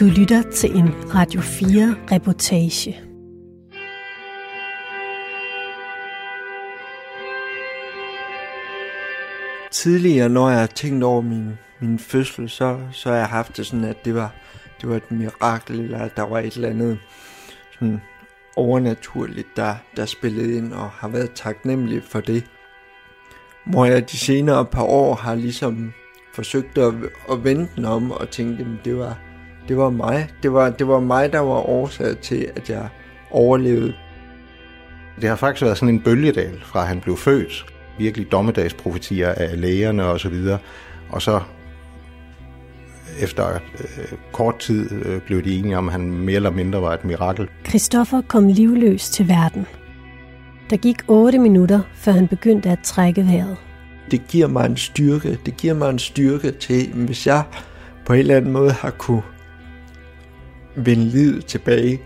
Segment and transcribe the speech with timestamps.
[0.00, 3.00] Du lytter til en Radio 4 reportage.
[9.70, 13.66] Tidligere, når jeg har tænkt over min, min fødsel, så, så har jeg haft det
[13.66, 14.34] sådan, at det var,
[14.80, 16.98] det var et mirakel, eller at der var et eller andet
[17.72, 18.00] sådan
[18.56, 22.44] overnaturligt, der, der spillede ind, og har været taknemmelig for det.
[23.66, 25.92] Hvor jeg de senere par år har ligesom
[26.34, 26.94] forsøgt at,
[27.30, 29.18] at vende den om og tænkte, at det var,
[29.68, 30.28] det var mig.
[30.42, 32.88] Det var, det var mig, der var årsag til, at jeg
[33.30, 33.94] overlevede.
[35.20, 37.66] Det har faktisk været sådan en bølgedal, fra han blev født.
[37.98, 40.58] Virkelig dommedagsprofetier af lægerne og så videre.
[41.08, 41.40] Og så
[43.20, 46.94] efter øh, kort tid øh, blev de enige om, at han mere eller mindre var
[46.94, 47.48] et mirakel.
[47.68, 49.66] Christoffer kom livløs til verden.
[50.70, 53.56] Der gik 8 minutter, før han begyndte at trække vejret.
[54.10, 55.38] Det giver mig en styrke.
[55.46, 57.42] Det giver mig en styrke til, hvis jeg
[58.06, 59.22] på en eller anden måde har kunne
[60.76, 62.00] vende livet tilbage,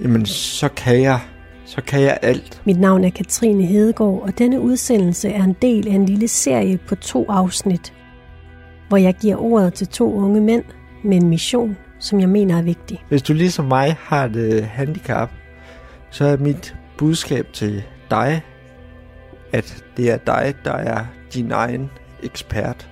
[0.00, 1.20] jamen så kan jeg,
[1.64, 2.62] så kan jeg alt.
[2.64, 6.78] Mit navn er Katrine Hedegaard, og denne udsendelse er en del af en lille serie
[6.78, 7.92] på to afsnit,
[8.88, 10.64] hvor jeg giver ordet til to unge mænd
[11.04, 13.04] med en mission, som jeg mener er vigtig.
[13.08, 15.30] Hvis du ligesom mig har et handicap,
[16.10, 18.42] så er mit budskab til dig,
[19.52, 21.90] at det er dig, der er din egen
[22.22, 22.88] ekspert.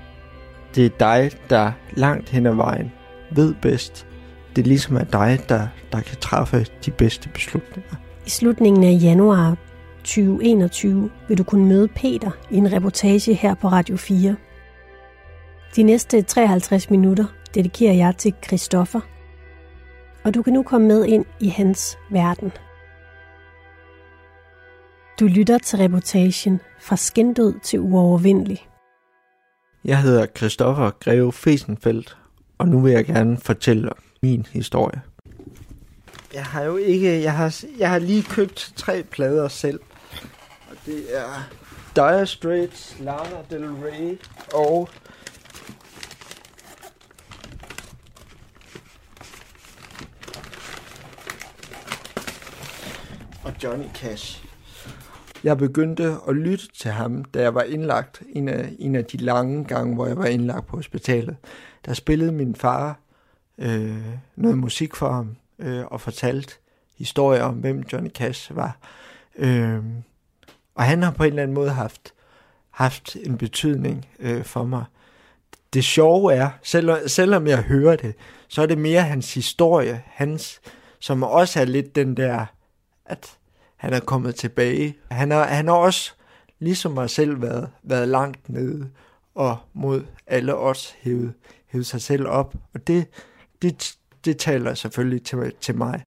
[0.74, 2.92] Det er dig, der langt hen ad vejen
[3.32, 4.06] ved bedst.
[4.56, 7.96] Det ligesom er dig, der, der kan træffe de bedste beslutninger.
[8.26, 9.56] I slutningen af januar
[9.98, 14.36] 2021 vil du kunne møde Peter i en reportage her på Radio 4.
[15.76, 19.00] De næste 53 minutter dedikerer jeg til Christoffer,
[20.24, 22.52] og du kan nu komme med ind i hans verden.
[25.20, 28.66] Du lytter til reportagen Fra skindød til uovervindelig.
[29.84, 32.16] Jeg hedder Christoffer Greve Fesenfeldt,
[32.58, 33.90] og nu vil jeg gerne fortælle
[34.22, 35.00] min historie.
[36.34, 39.80] Jeg har jo ikke, jeg har, jeg har lige købt tre plader selv.
[40.70, 41.48] Og det er
[41.94, 44.18] Dire Straits, Lana Del Rey
[44.54, 44.88] og
[53.44, 54.44] og Johnny Cash.
[55.44, 58.22] Jeg begyndte at lytte til ham, da jeg var indlagt.
[58.28, 61.36] En af, en af de lange gange, hvor jeg var indlagt på hospitalet.
[61.86, 62.98] Der spillede min far
[63.58, 64.04] øh,
[64.36, 66.54] noget musik for ham øh, og fortalte
[66.98, 68.78] historier om, hvem Johnny Cash var.
[69.36, 69.82] Øh,
[70.74, 72.14] og han har på en eller anden måde haft,
[72.70, 74.84] haft en betydning øh, for mig.
[75.72, 78.14] Det sjove er, selvom, selvom jeg hører det,
[78.48, 80.60] så er det mere hans historie, hans,
[80.98, 82.46] som også er lidt den der,
[83.04, 83.36] at
[83.76, 84.96] han er kommet tilbage.
[85.10, 86.12] Han har, han har også,
[86.58, 88.90] ligesom mig selv, været, været langt nede
[89.34, 91.32] og mod alle os hævet,
[91.66, 92.54] hævet sig selv op.
[92.74, 93.06] Og det,
[93.62, 96.02] det, det taler selvfølgelig til, til mig.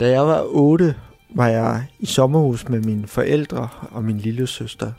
[0.00, 0.94] Da jeg var 8,
[1.34, 4.92] var jeg i sommerhus med mine forældre og min lille søster.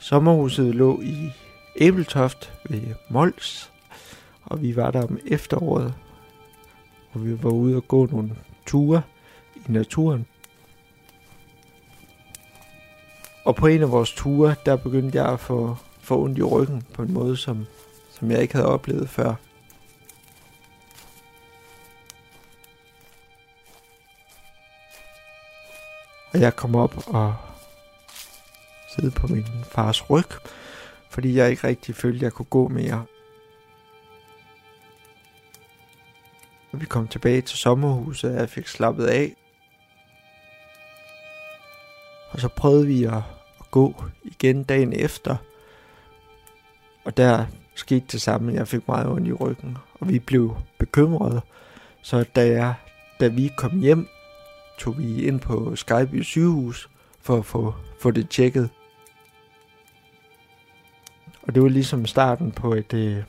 [0.00, 1.30] Sommerhuset lå i
[1.76, 2.80] Æbeltoft ved
[3.10, 3.72] Mols,
[4.42, 5.94] og vi var der om efteråret,
[7.12, 8.36] og vi var ude og gå nogle
[8.66, 9.02] ture
[9.56, 10.26] i naturen.
[13.44, 16.82] Og på en af vores ture, der begyndte jeg at få, få ondt i ryggen
[16.94, 17.66] på en måde, som,
[18.20, 19.34] som jeg ikke havde oplevet før.
[26.32, 27.34] Og jeg kom op og
[28.96, 30.24] sidde på min fars ryg,
[31.10, 33.04] fordi jeg ikke rigtig følte, at jeg kunne gå mere.
[36.72, 39.36] Og Vi kom tilbage til sommerhuset, og jeg fik slappet af.
[42.30, 43.22] Og så prøvede vi at,
[43.60, 45.36] at gå igen dagen efter.
[47.04, 48.52] Og der skete det samme.
[48.52, 51.40] Jeg fik meget ondt i ryggen, og vi blev bekymrede.
[52.02, 52.74] Så da, jeg,
[53.20, 54.08] da vi kom hjem,
[54.78, 58.70] tog vi ind på Skyby sygehus for at få, få det tjekket.
[61.42, 63.22] Og det var ligesom starten på et, øh,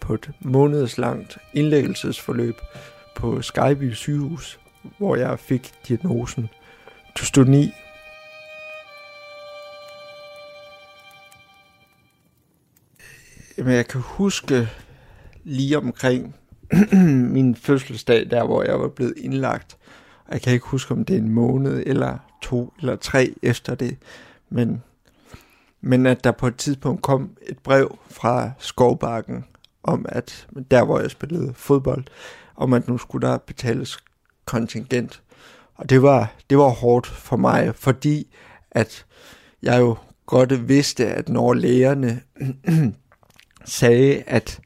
[0.00, 2.56] på et månedslangt indlæggelsesforløb
[3.16, 4.60] på Skyby sygehus,
[4.98, 6.48] hvor jeg fik diagnosen
[7.18, 7.72] dystoni.
[13.58, 14.68] Men jeg kan huske
[15.44, 16.34] lige omkring
[17.34, 19.76] min fødselsdag, der hvor jeg var blevet indlagt.
[20.32, 23.96] Jeg kan ikke huske, om det er en måned eller to eller tre efter det,
[24.50, 24.82] men,
[25.80, 29.44] men at der på et tidspunkt kom et brev fra Skovbakken,
[29.82, 32.04] om at der hvor jeg spillede fodbold,
[32.56, 33.98] om at nu skulle der betales
[34.44, 35.22] kontingent.
[35.74, 38.34] Og det var, det var hårdt for mig, fordi
[38.70, 39.06] at
[39.62, 39.96] jeg jo
[40.26, 42.20] godt vidste, at når lægerne
[43.64, 44.60] sagde, at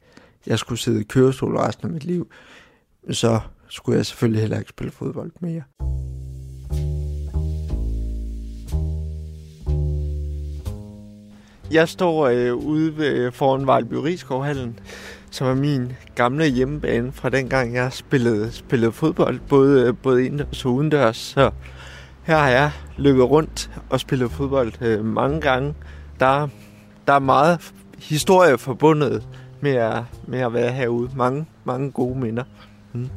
[0.47, 2.31] jeg skulle sidde i kørestol resten af mit liv,
[3.11, 3.39] så
[3.69, 5.63] skulle jeg selvfølgelig heller ikke spille fodbold mere.
[11.71, 14.79] Jeg står øh, ude ved, øh, foran Vejlby Rigskovhallen,
[15.31, 20.65] som er min gamle hjemmebane fra dengang jeg spillede, spillede fodbold, både, øh, både indendørs
[20.65, 21.17] og udendørs.
[21.17, 21.51] Så
[22.23, 25.73] her har jeg løbet rundt og spillet fodbold øh, mange gange.
[26.19, 26.47] Der,
[27.07, 29.27] der er meget historie forbundet
[29.61, 31.09] med at, med at være herude.
[31.15, 32.43] Mange, mange gode minder.
[32.93, 33.09] Mm.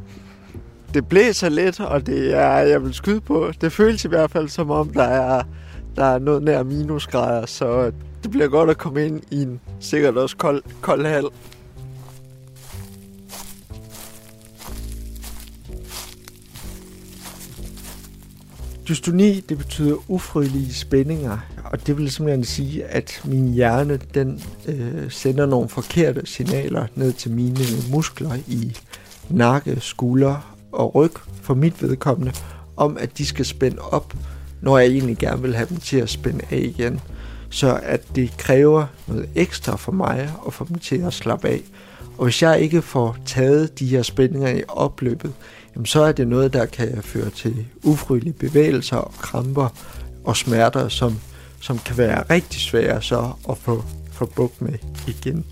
[0.95, 4.49] Det blæser lidt, og det er, jeg vil skyde på, det føles i hvert fald
[4.49, 5.43] som om, der er,
[5.97, 7.93] der er noget nær minusgrader, så
[8.23, 11.25] det bliver godt at komme ind i en sikkert også kold, kold hal.
[18.91, 25.11] Dystoni, det betyder ufrivillige spændinger, og det vil simpelthen sige, at min hjerne, den øh,
[25.11, 27.59] sender nogle forkerte signaler ned til mine
[27.91, 28.77] muskler i
[29.29, 31.11] nakke, skulder og ryg,
[31.43, 32.33] for mit vedkommende,
[32.77, 34.15] om at de skal spænde op,
[34.61, 37.01] når jeg egentlig gerne vil have dem til at spænde af igen.
[37.51, 41.61] Så at det kræver noget ekstra for mig at få dem til at slappe af.
[42.19, 45.33] Og hvis jeg ikke får taget de her spændinger i opløbet,
[45.75, 49.69] jamen så er det noget, der kan føre til ufrivillige bevægelser og kramper
[50.25, 51.19] og smerter, som,
[51.61, 54.75] som kan være rigtig svære så at få, få bukt med
[55.09, 55.45] igen.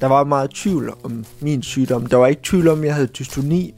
[0.00, 2.06] Der var meget tvivl om min sygdom.
[2.06, 3.74] Der var ikke tvivl om, at jeg havde dystoni,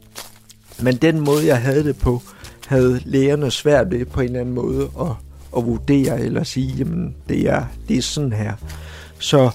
[0.81, 2.21] men den måde, jeg havde det på,
[2.67, 5.11] havde lægerne svært ved på en eller anden måde at,
[5.57, 8.53] at vurdere eller sige, jamen det er, det er sådan her.
[9.19, 9.49] Så,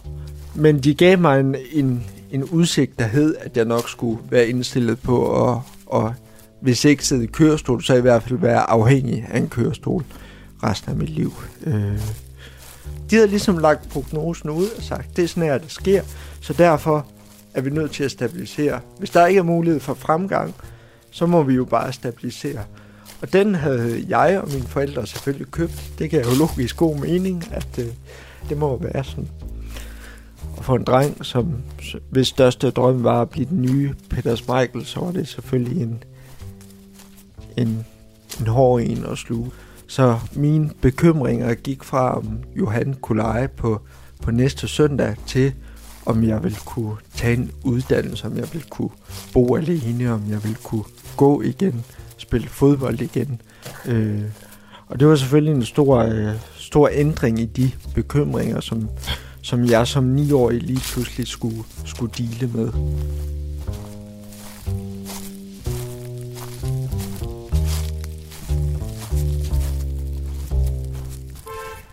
[0.55, 4.49] men de gav mig en, en, en udsigt, der hed, at jeg nok skulle være
[4.49, 5.58] indstillet på at,
[5.94, 6.12] at
[6.61, 10.05] hvis ikke sidde i kørestol, så i hvert fald være afhængig af en kørestol
[10.62, 11.32] resten af mit liv.
[11.67, 11.99] Øh.
[13.11, 16.02] De havde ligesom lagt prognosen ud og sagt, det er sådan her, det sker,
[16.40, 17.06] så derfor
[17.55, 18.81] er vi nødt til at stabilisere.
[18.99, 20.55] Hvis der ikke er mulighed for fremgang,
[21.11, 22.64] så må vi jo bare stabilisere.
[23.23, 25.93] Og den havde jeg og mine forældre selvfølgelig købt.
[25.99, 27.87] Det gav jo logisk god mening, at øh,
[28.49, 29.29] det må være sådan.
[30.62, 31.54] For en dreng, som
[32.10, 36.04] hvis største drøm var at blive den nye Peter Michael, så var det selvfølgelig en,
[37.56, 37.84] en,
[38.40, 39.50] en hård en at sluge.
[39.86, 43.80] Så mine bekymringer gik fra, om Johan kunne lege på,
[44.22, 45.52] på næste søndag, til
[46.06, 48.90] om jeg ville kunne tage en uddannelse, om jeg ville kunne
[49.32, 50.84] bo alene, om jeg ville kunne
[51.16, 51.84] gå igen,
[52.16, 53.40] spille fodbold igen.
[53.86, 54.22] Øh,
[54.88, 58.88] og det var selvfølgelig en stor, øh, stor ændring i de bekymringer, som,
[59.42, 62.72] som jeg som niårig lige pludselig skulle, skulle dele med.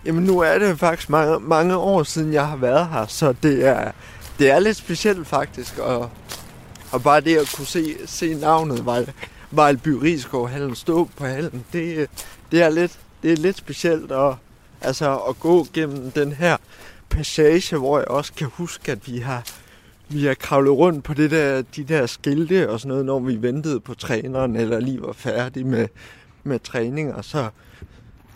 [0.06, 3.66] Jamen nu er det faktisk mange, mange år siden, jeg har været her, så det
[3.66, 3.92] er,
[4.40, 5.78] det er lidt specielt faktisk.
[5.78, 6.10] Og,
[6.92, 9.12] og bare det at kunne se, se navnet Vejl,
[9.52, 12.10] Vejlby Rigskov Hallen stå på hallen, det,
[12.52, 14.34] det, er lidt, det er lidt specielt at,
[14.82, 16.58] altså, at gå gennem den her
[17.10, 19.48] passage, hvor jeg også kan huske, at vi har,
[20.10, 23.42] vi har kravlet rundt på det der, de der skilte og sådan noget, når vi
[23.42, 25.88] ventede på træneren, eller lige var færdige med,
[26.44, 27.22] med træninger.
[27.22, 27.50] Så,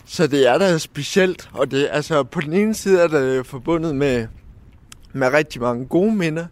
[0.04, 3.96] så det er da specielt, og det, altså, på den ene side er det forbundet
[3.96, 4.26] med,
[5.12, 6.46] med rigtig mange gode minder,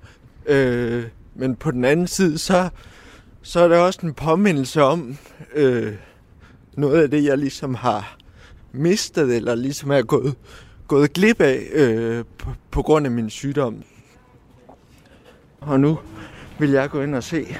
[0.47, 1.05] øh,
[1.35, 2.69] men på den anden side, så,
[3.43, 5.19] så er det også en påmindelse om
[5.55, 5.95] øh,
[6.77, 8.17] noget af det, jeg ligesom har
[8.73, 10.35] mistet, eller ligesom er gået,
[10.93, 13.83] gået glip af øh, på, på grund af min sygdom.
[15.61, 15.99] Og nu
[16.59, 17.57] vil jeg gå ind og se.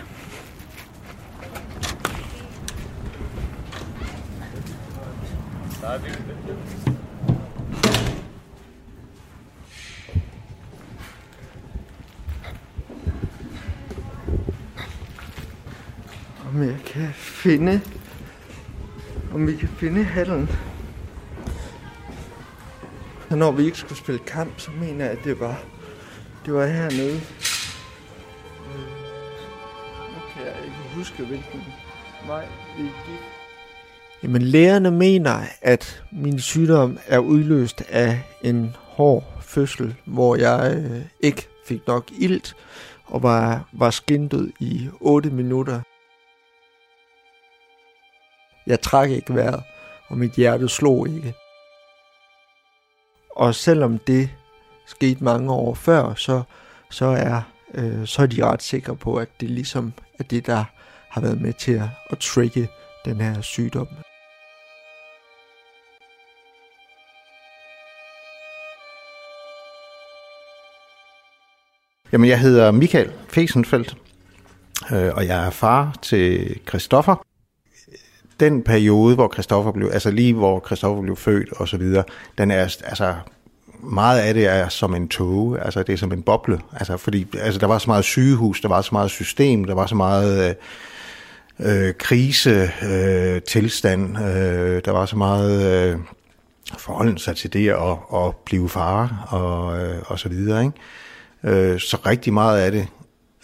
[16.49, 17.81] Om jeg kan finde
[19.35, 20.72] om vi kan finde hallen.
[23.33, 25.63] Så når vi ikke skulle spille kamp, så mener jeg, at det var,
[26.47, 27.15] det var hernede.
[27.15, 28.81] Øh,
[30.13, 31.63] nu kan jeg ikke huske, hvilken
[32.27, 32.47] vej
[32.77, 33.23] vi gik.
[34.23, 41.03] Jamen lægerne mener, at min sygdom er udløst af en hård fødsel, hvor jeg øh,
[41.21, 42.57] ikke fik nok ilt
[43.05, 45.81] og var, var skindød i 8 minutter.
[48.67, 49.63] Jeg trak ikke vejret,
[50.09, 51.35] og mit hjerte slog ikke.
[53.37, 54.31] Og selvom det
[54.87, 56.43] skete mange år før, så,
[56.91, 57.43] så, er,
[57.75, 60.65] øh, så er de ret sikre på, at det ligesom er det, der
[61.09, 62.69] har været med til at, at trigge
[63.05, 63.89] den her sygdom.
[72.13, 73.97] Jamen, jeg hedder Michael Fesenfeldt,
[74.93, 77.32] øh, og jeg er far til Christoffer.
[78.43, 82.05] Den periode, hvor Christoffer blev, altså lige hvor Christoffer blev født og så videre,
[82.39, 83.15] den er, altså,
[83.83, 87.27] meget af det er som en tog, altså det er som en boble, altså fordi
[87.39, 90.57] altså, der var så meget sygehus, der var så meget system, der var så meget
[91.59, 95.99] øh, øh, krise, øh, tilstand, øh, der var så meget øh,
[96.79, 101.73] forholden sig til det at, at blive far og, øh, og så videre, ikke?
[101.73, 102.87] Øh, så rigtig meget af det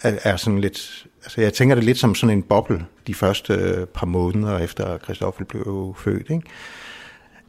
[0.01, 3.53] er, er sådan lidt, altså jeg tænker det lidt som sådan en boble de første
[3.53, 6.41] øh, par måneder efter Christoffel blev født, ikke?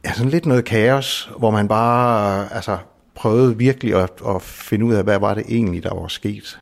[0.05, 2.77] Ja, sådan lidt noget kaos, hvor man bare øh, altså,
[3.15, 6.57] prøvede virkelig at, at finde ud af, hvad var det egentlig, der var sket.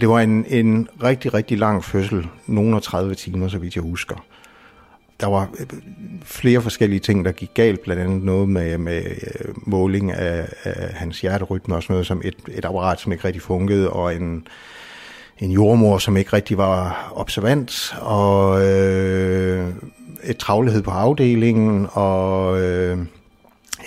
[0.00, 3.82] Det var en, en rigtig, rigtig lang fødsel, nogle af 30 timer, så vidt jeg
[3.82, 4.16] husker
[5.20, 5.66] der var øh,
[6.22, 10.92] flere forskellige ting, der gik galt, blandt andet noget med, med øh, måling af, af
[10.94, 14.46] hans hjerterytme og sådan noget, som et, et apparat, som ikke rigtig fungerede, og en,
[15.38, 19.68] en jordmor, som ikke rigtig var observant, og øh,
[20.24, 22.98] et travlhed på afdelingen, og øh,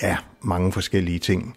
[0.01, 1.55] ja, mange forskellige ting.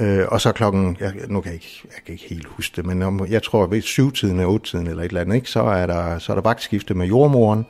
[0.00, 2.86] Øh, og så klokken, jeg, nu kan jeg, ikke, jeg kan ikke helt huske det,
[2.86, 5.86] men om, jeg tror ved syvtiden eller otte-tiden eller et eller andet, ikke, så, er
[5.86, 7.66] der, så er der vagtskifte med jordmoren,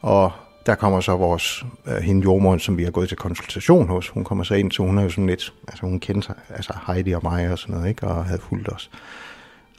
[0.00, 0.32] og
[0.66, 4.24] der kommer så vores, øh, hende jordmoren, som vi har gået til konsultation hos, hun
[4.24, 7.12] kommer så ind, så hun er jo sådan lidt, altså hun kendte sig, altså Heidi
[7.12, 8.90] og mig og sådan noget, ikke, og havde fulgt os.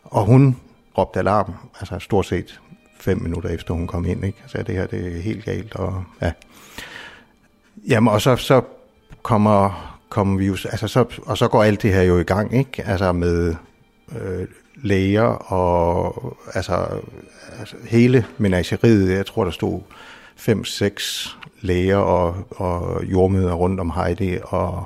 [0.04, 0.58] Og hun
[0.98, 2.62] råbte alarm, altså stort set
[3.00, 6.04] fem minutter efter hun kom ind, ikke, så det her, det er helt galt, og
[6.22, 6.32] ja.
[7.88, 8.62] Jamen, og så, så
[9.22, 12.54] kommer, kommer vi jo, altså så, og så går alt det her jo i gang,
[12.58, 13.56] ikke, altså med
[14.22, 16.88] øh, læger og altså,
[17.60, 19.82] altså hele menageriet, jeg tror der stod
[20.42, 24.86] fem, seks læger og, og jordmøder rundt om Heidi, og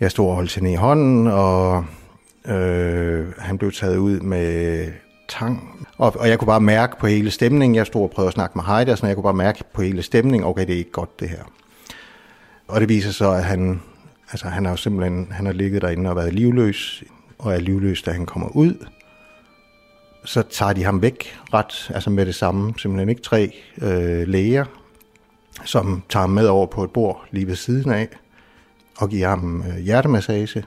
[0.00, 1.84] jeg stod og holdt hende i hånden, og
[2.46, 4.86] øh, han blev taget ud med
[5.28, 5.86] tang.
[5.98, 8.58] Og, og jeg kunne bare mærke på hele stemningen, jeg stod og prøvede at snakke
[8.58, 10.90] med Heidi, og sådan, jeg kunne bare mærke på hele stemningen, okay, det er ikke
[10.90, 11.42] godt det her.
[12.68, 13.80] Og det viser så, at han,
[14.30, 17.04] altså, han har jo simpelthen han har ligget derinde og været livløs,
[17.38, 18.86] og er livløs, da han kommer ud
[20.24, 23.52] så tager de ham væk ret, altså med det samme, simpelthen ikke tre
[23.82, 24.64] øh, læger,
[25.64, 28.08] som tager ham med over på et bord lige ved siden af,
[28.96, 30.64] og giver ham øh, hjertemassage.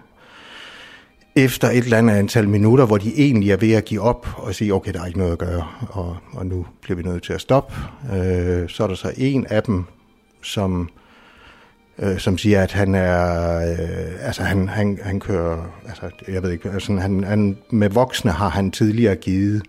[1.36, 4.56] Efter et eller andet antal minutter, hvor de egentlig er ved at give op og
[4.56, 7.34] sige, okay, der er ikke noget at gøre, og, og nu bliver vi nødt til
[7.34, 7.76] at stoppe,
[8.16, 9.84] øh, så er der så en af dem,
[10.42, 11.07] som øh,
[12.00, 16.52] Øh, som siger, at han er, øh, altså han, han, han kører, altså jeg ved
[16.52, 19.64] ikke, altså han, han, med voksne har han tidligere givet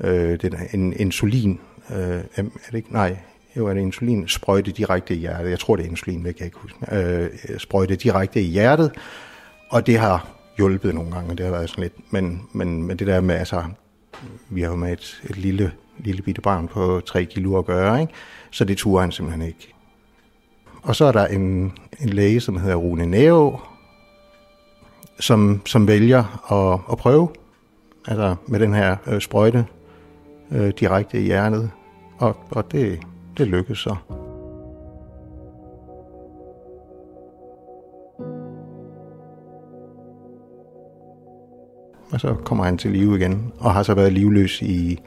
[0.00, 1.60] øh, den, en insulin,
[1.90, 3.16] øh, er det ikke, nej,
[3.56, 6.38] jo er det insulin, sprøjte direkte i hjertet, jeg tror det er insulin, det kan
[6.38, 8.92] jeg ikke huske, øh, sprøjte direkte i hjertet,
[9.70, 13.06] og det har hjulpet nogle gange, det har været sådan lidt, men, men, men det
[13.06, 13.64] der med, altså,
[14.48, 18.00] vi har jo med et, et lille, lille bitte barn på 3 kilo at gøre,
[18.00, 18.12] ikke?
[18.50, 19.74] så det turde han simpelthen ikke.
[20.82, 23.58] Og så er der en, en læge, som hedder Rune Næo,
[25.20, 27.28] som, som vælger at, at prøve
[28.06, 29.66] altså med den her øh, sprøjte
[30.52, 31.70] øh, direkte i hjernet.
[32.18, 33.00] Og, og det,
[33.38, 33.96] det lykkes så.
[42.12, 45.00] Og så kommer han til live igen, og har så været livløs i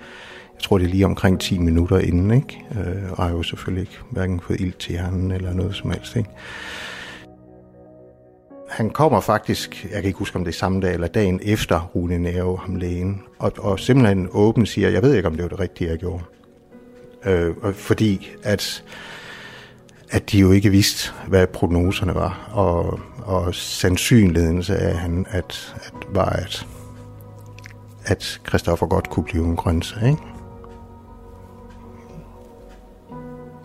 [0.63, 2.65] jeg tror det er lige omkring 10 minutter inden, ikke?
[2.71, 6.15] Øh, og har jo selvfølgelig ikke hverken fået ild til hjernen eller noget som helst,
[6.15, 6.29] ikke?
[8.69, 11.81] Han kommer faktisk, jeg kan ikke huske om det er samme dag eller dagen efter
[11.95, 15.49] Rune Næve, ham lægen, og, og simpelthen åben siger, jeg ved ikke om det var
[15.49, 16.23] det rigtige, jeg gjorde.
[17.25, 18.83] Øh, fordi at,
[20.09, 25.93] at de jo ikke vidste, hvad prognoserne var, og, og sandsynligheden af, han, at, at
[26.09, 26.67] var, at,
[28.05, 30.32] at Christoffer godt kunne blive en grøntsag, ikke?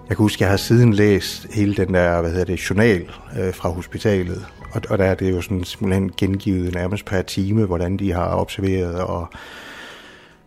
[0.09, 3.11] Jeg kan huske, jeg har siden læst hele den der, hvad hedder det, journal
[3.41, 4.47] øh, fra hospitalet.
[4.73, 8.37] Og, og der er det jo sådan simpelthen gengivet nærmest per time, hvordan de har
[8.37, 9.29] observeret og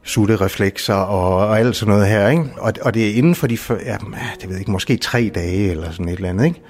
[0.04, 2.30] sutte reflekser og, og alt sådan noget her.
[2.30, 2.46] Ikke?
[2.58, 3.98] Og, og det er inden for de, ja,
[4.42, 6.46] det ved jeg ikke, måske tre dage eller sådan et eller andet.
[6.46, 6.62] Ikke?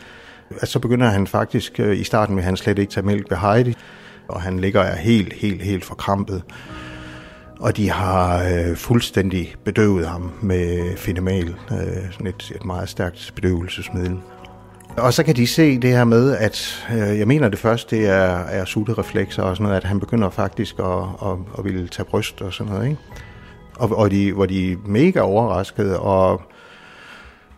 [0.52, 3.38] Altså, så begynder han faktisk, øh, i starten med han slet ikke tage mælk ved
[3.38, 3.76] Heidi,
[4.28, 6.44] og han ligger helt, helt, helt forkrampet
[7.62, 13.32] og de har øh, fuldstændig bedøvet ham med finemal, øh, sådan et, et meget stærkt
[13.36, 14.18] bedøvelsesmiddel.
[14.98, 18.08] Og så kan de se det her med, at øh, jeg mener det først, det
[18.08, 20.86] er, er sutereflekser og sådan noget, at han begynder faktisk at,
[21.26, 23.02] at, at ville tage bryst og sådan noget, ikke?
[23.76, 26.42] Og, og de, hvor de er mega overraskede, og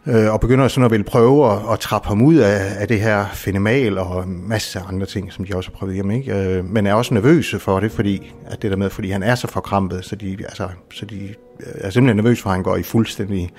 [0.08, 3.00] øh, og begynder sådan at ville prøve at, at trappe ham ud af, af det
[3.00, 6.36] her fenomenal og masser af andre ting, som de også har prøvet hjemme, ikke?
[6.36, 9.36] Øh, men er også nervøse for det, fordi at det der med, fordi han er
[9.36, 11.24] så forkrampet, så de, altså, så de
[11.60, 13.50] øh, er simpelthen nervøse for, at han går i fuldstændig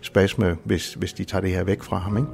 [0.00, 2.28] spasme, hvis, hvis de tager det her væk fra ham, ikke?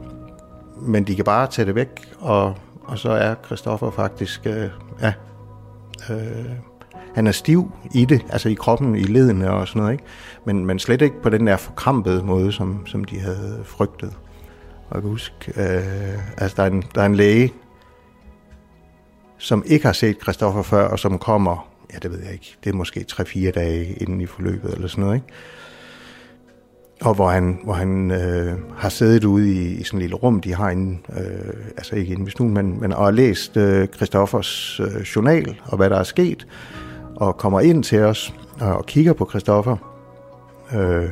[0.83, 4.69] Men de kan bare tage det væk, og, og så er Christoffer faktisk, øh,
[5.03, 5.13] ja,
[6.11, 6.70] øh,
[7.15, 10.05] han er stiv i det, altså i kroppen, i ledene og sådan noget, ikke?
[10.45, 14.13] Men, men slet ikke på den der forkrampede måde, som, som de havde frygtet.
[14.89, 17.53] Og jeg kan huske, øh, altså der er, en, der er en læge,
[19.39, 22.71] som ikke har set Christoffer før, og som kommer, ja det ved jeg ikke, det
[22.71, 25.27] er måske 3-4 dage inden i forløbet eller sådan noget, ikke?
[27.01, 30.41] Og hvor han, hvor han øh, har siddet ude i, i sådan et lille rum,
[30.41, 33.89] de har en, øh, altså ikke inde ved stuen, men, men og har læst øh,
[33.89, 36.47] Christoffers øh, journal og hvad der er sket,
[37.17, 39.77] og kommer ind til os øh, og, kigger på Christoffer.
[40.75, 41.11] Øh,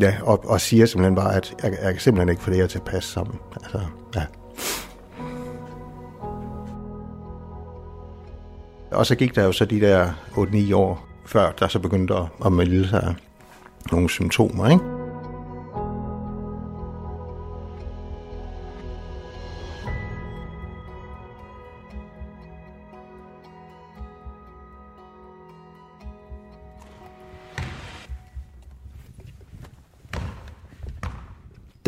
[0.00, 2.66] ja, og, og siger simpelthen bare, at jeg, jeg kan simpelthen ikke få det her
[2.66, 3.38] til at passe sammen.
[3.62, 3.80] Altså,
[4.16, 4.22] ja.
[8.90, 12.24] Og så gik der jo så de der 8-9 år, før der så begyndte at,
[12.44, 13.14] at melde sig
[13.92, 14.97] nogle symptomer, ikke?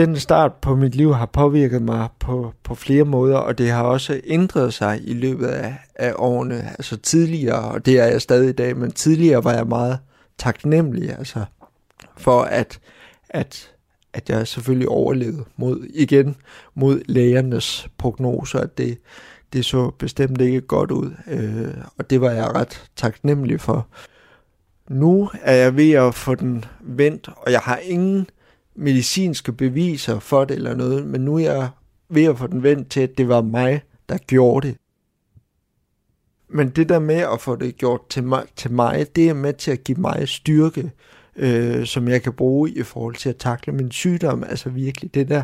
[0.07, 3.83] Den start på mit liv har påvirket mig på, på flere måder, og det har
[3.83, 6.62] også ændret sig i løbet af, af årene.
[6.69, 9.99] Altså tidligere, og det er jeg stadig i dag, men tidligere var jeg meget
[10.38, 11.45] taknemmelig altså,
[12.16, 12.80] for, at,
[13.28, 13.71] at,
[14.12, 16.37] at jeg selvfølgelig overlevede mod, igen
[16.75, 18.99] mod lægernes prognoser, at det,
[19.52, 23.87] det så bestemt ikke godt ud, øh, og det var jeg ret taknemmelig for.
[24.88, 28.26] Nu er jeg ved at få den vendt, og jeg har ingen
[28.81, 31.69] medicinske beviser for det eller noget, men nu er jeg
[32.09, 34.77] ved at få den vendt til, at det var mig, der gjorde det.
[36.49, 39.53] Men det der med at få det gjort til mig, til mig det er med
[39.53, 40.93] til at give mig styrke,
[41.37, 44.45] øh, som jeg kan bruge i forhold til at takle min sygdom.
[44.45, 45.43] Altså virkelig det der,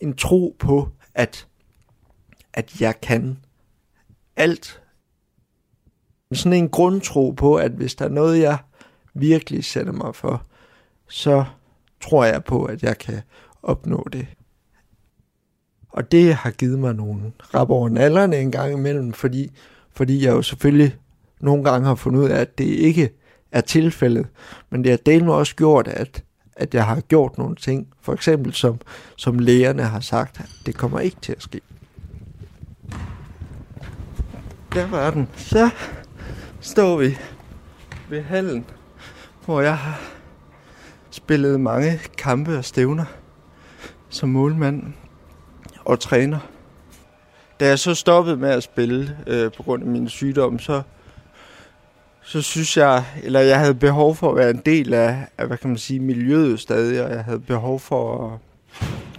[0.00, 1.46] en tro på, at,
[2.52, 3.38] at jeg kan
[4.36, 4.82] alt.
[6.32, 8.58] Sådan en grundtro på, at hvis der er noget, jeg
[9.14, 10.46] virkelig sætter mig for,
[11.08, 11.44] så
[12.00, 13.20] tror jeg på, at jeg kan
[13.62, 14.26] opnå det.
[15.88, 19.50] Og det har givet mig nogle rap over nallerne en gang imellem, fordi,
[19.92, 20.96] fordi jeg jo selvfølgelig
[21.40, 23.10] nogle gange har fundet ud af, at det ikke
[23.52, 24.26] er tilfældet.
[24.70, 26.24] Men det har delt også gjort, at,
[26.56, 28.80] at jeg har gjort nogle ting, for eksempel som,
[29.16, 31.60] som lægerne har sagt, at det kommer ikke til at ske.
[34.74, 35.28] Der var den.
[35.36, 35.70] Så
[36.60, 37.18] står vi
[38.10, 38.64] ved hallen,
[39.44, 40.15] hvor jeg har
[41.16, 43.04] spillede mange kampe og stævner
[44.08, 44.82] som målmand
[45.84, 46.38] og træner.
[47.60, 50.82] Da jeg så stoppede med at spille øh, på grund af min sygdom, så,
[52.22, 55.56] så synes jeg, eller jeg havde behov for at være en del af, af hvad
[55.56, 58.38] kan man sige, miljøet stadig, og jeg havde behov for at,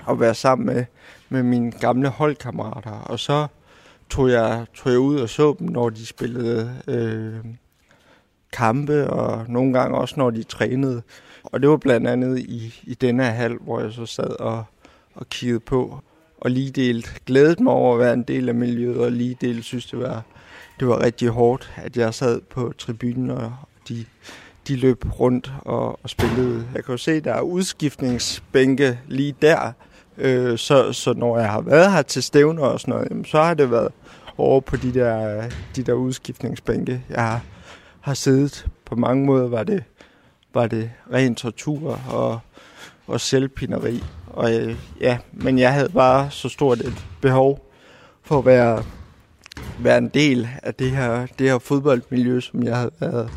[0.10, 0.86] at være sammen med,
[1.30, 2.92] med mine gamle holdkammerater.
[2.92, 3.48] Og så
[4.10, 7.36] tog jeg, tog jeg ud og så dem, når de spillede øh,
[8.52, 11.02] kampe, og nogle gange også, når de trænede.
[11.52, 14.64] Og det var blandt andet i, i denne hal, hvor jeg så sad og,
[15.16, 16.00] og kiggede på,
[16.42, 19.66] og lige delt glædet mig over at være en del af miljøet, og lige delt
[19.66, 20.24] synes, det var,
[20.80, 23.54] det var rigtig hårdt, at jeg sad på tribunen, og
[23.90, 24.06] de,
[24.68, 26.66] de løb rundt og, og spillede.
[26.76, 29.72] Jeg kan jo se, der er udskiftningsbænke lige der,
[30.18, 33.54] øh, så, så når jeg har været her til stævner og sådan noget, så har
[33.54, 33.92] det været
[34.38, 35.44] over på de der,
[35.76, 37.04] de der udskiftningsbænke.
[37.10, 37.42] Jeg har,
[38.02, 38.68] har siddet.
[38.86, 39.84] På mange måder var det
[40.58, 42.40] var det ren tortur og,
[43.08, 44.04] og selvpineri.
[44.28, 47.72] Og øh, ja, men jeg havde bare så stort et behov
[48.24, 48.84] for at være,
[49.80, 53.30] være en del af det her, det her fodboldmiljø, som jeg havde været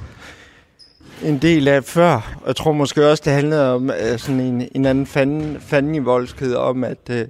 [1.22, 2.14] en del af før.
[2.40, 5.94] Og jeg tror måske også, det handlede om øh, sådan en, en anden fanden, fanden
[5.94, 7.28] i voldsked om, at, øh,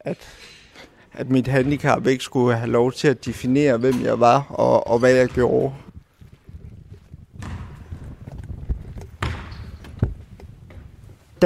[0.00, 0.18] at,
[1.12, 4.98] at mit handicap ikke skulle have lov til at definere, hvem jeg var og, og
[4.98, 5.74] hvad jeg gjorde.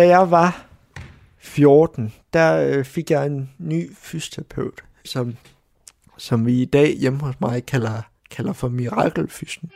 [0.00, 0.66] Da jeg var
[1.38, 5.36] 14, der øh, fik jeg en ny fysioterapeut, som,
[6.16, 9.70] som vi i dag hjemme hos mig kalder, kalder for mirakelfysen.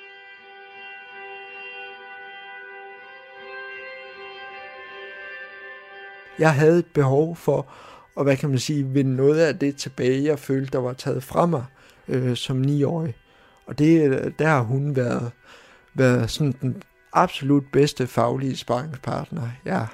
[6.39, 7.67] Jeg havde et behov for,
[8.17, 11.23] og hvad kan man sige, vinde noget af det tilbage, jeg følte, der var taget
[11.23, 11.65] fra mig
[12.09, 13.15] øh, som 9-årig.
[13.67, 15.33] Og det, der har hun været,
[15.95, 16.83] været sådan den
[17.13, 19.87] absolut bedste faglige sparringspartner, jeg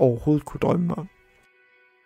[0.00, 1.08] overhovedet kunne drømme om.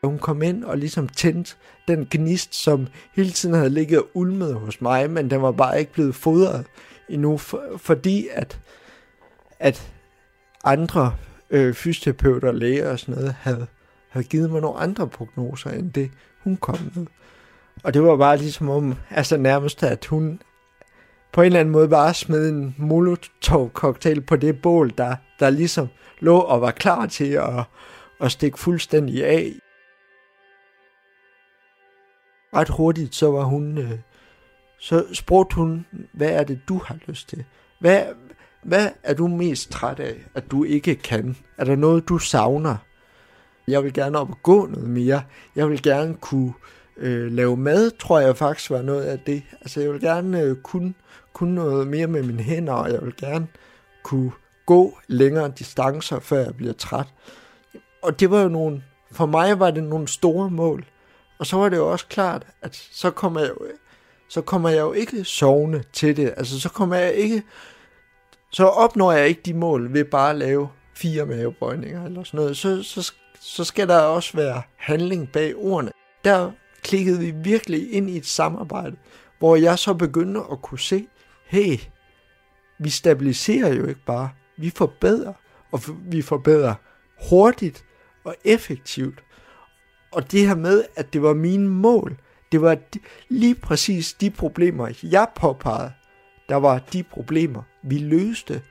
[0.05, 1.55] Hun kom ind og ligesom tændte
[1.89, 5.93] den gnist, som hele tiden havde ligget ulmet hos mig, men den var bare ikke
[5.93, 6.67] blevet fodret
[7.09, 8.61] endnu, for, fordi at,
[9.61, 9.93] at
[10.65, 11.15] andre
[11.51, 13.67] øh, fysioterapeuter, læger og sådan noget, havde,
[14.11, 16.11] havde givet mig nogle andre prognoser, end det
[16.45, 17.07] hun kom med.
[17.85, 20.41] Og det var bare ligesom om, altså nærmest, at hun
[21.35, 25.89] på en eller anden måde bare smed en molotov-cocktail på det bål, der, der ligesom
[26.21, 27.65] lå og var klar til at,
[28.21, 29.53] at stikke fuldstændig af.
[32.55, 33.99] Ret hurtigt, så var hun, øh,
[34.79, 37.45] så spurgte hun, hvad er det, du har lyst til?
[37.81, 38.03] Hvad,
[38.63, 41.37] hvad er du mest træt af, at du ikke kan?
[41.59, 42.77] Er der noget, du savner?
[43.69, 45.23] Jeg vil gerne op og gå noget mere.
[45.57, 46.53] Jeg vil gerne kunne
[46.97, 49.43] øh, lave mad, tror jeg faktisk var noget af det.
[49.61, 50.95] Altså, jeg vil gerne øh, kunne,
[51.35, 53.47] kunne noget mere med mine hænder, og jeg vil gerne
[54.03, 54.33] kunne
[54.67, 57.07] gå længere distancer, før jeg bliver træt.
[58.03, 60.85] Og det var jo nogle, for mig var det nogle store mål.
[61.39, 63.67] Og så var det jo også klart, at så kommer jeg jo,
[64.29, 66.35] så kommer jeg jo ikke sovende til det.
[66.37, 67.43] Altså, så kommer jeg ikke,
[68.51, 72.57] så opnår jeg ikke de mål ved bare at lave fire mavebøjninger eller sådan noget.
[72.57, 75.91] Så, så, så skal der også være handling bag ordene.
[76.25, 76.51] Der
[76.83, 78.97] klikkede vi virkelig ind i et samarbejde,
[79.39, 81.07] hvor jeg så begyndte at kunne se,
[81.45, 81.79] hey,
[82.79, 85.33] vi stabiliserer jo ikke bare, vi forbedrer,
[85.73, 86.75] og vi forbedrer
[87.31, 87.85] hurtigt
[88.25, 89.25] og effektivt.
[90.13, 92.17] Og det her med, at det var mine mål,
[92.53, 92.79] det var
[93.29, 95.93] lige præcis de problemer, jeg påpegede,
[96.49, 98.63] der var de problemer, vi løste.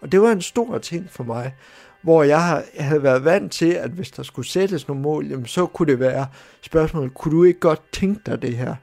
[0.00, 1.54] Og det var en stor ting for mig
[2.02, 5.66] hvor jeg havde været vant til, at hvis der skulle sættes nogle mål, jamen, så
[5.66, 6.26] kunne det være
[6.62, 8.74] spørgsmålet, kunne du ikke godt tænke dig det her?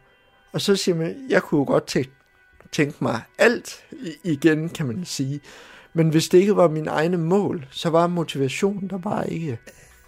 [0.53, 2.11] Og så siger man, jeg kunne jo godt tænke,
[2.71, 3.83] tænke mig alt
[4.23, 5.39] igen, kan man sige.
[5.93, 9.59] Men hvis det ikke var min egne mål, så var motivationen der bare ikke.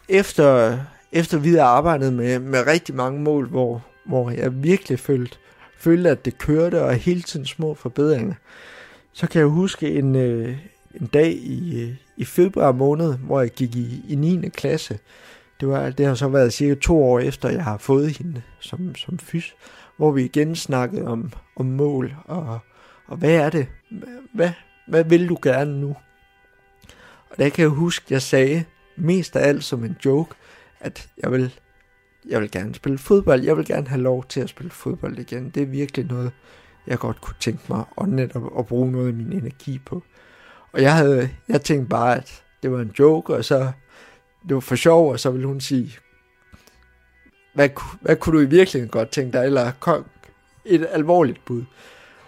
[0.09, 0.77] Efter,
[1.11, 5.37] efter vi havde arbejdet med, med rigtig mange mål, hvor, hvor jeg virkelig følte,
[5.77, 8.33] følte, at det kørte, og hele tiden små forbedringer,
[9.13, 10.57] så kan jeg huske en, øh,
[11.01, 14.49] en dag i, øh, i februar måned, hvor jeg gik i, i 9.
[14.49, 14.99] klasse.
[15.59, 18.95] Det, var, det har så været cirka to år efter, jeg har fået hende som,
[18.95, 19.55] som fys,
[20.01, 22.59] hvor vi igen snakkede om, om mål, og,
[23.07, 23.67] og hvad er det?
[24.33, 24.49] Hvad,
[24.87, 25.95] hvad vil du gerne nu?
[27.29, 28.63] Og der kan jeg huske, jeg sagde
[28.95, 30.35] mest af alt som en joke,
[30.79, 31.53] at jeg vil,
[32.29, 33.43] jeg vil gerne spille fodbold.
[33.43, 35.49] Jeg vil gerne have lov til at spille fodbold igen.
[35.49, 36.31] Det er virkelig noget,
[36.87, 40.03] jeg godt kunne tænke mig og netop at bruge noget af min energi på.
[40.71, 43.71] Og jeg havde, jeg tænkte bare, at det var en joke, og så,
[44.47, 45.97] det var for sjov, og så ville hun sige,
[47.53, 47.69] hvad,
[48.01, 49.71] hvad kunne du i virkeligheden godt tænke dig, eller
[50.65, 51.63] et alvorligt bud.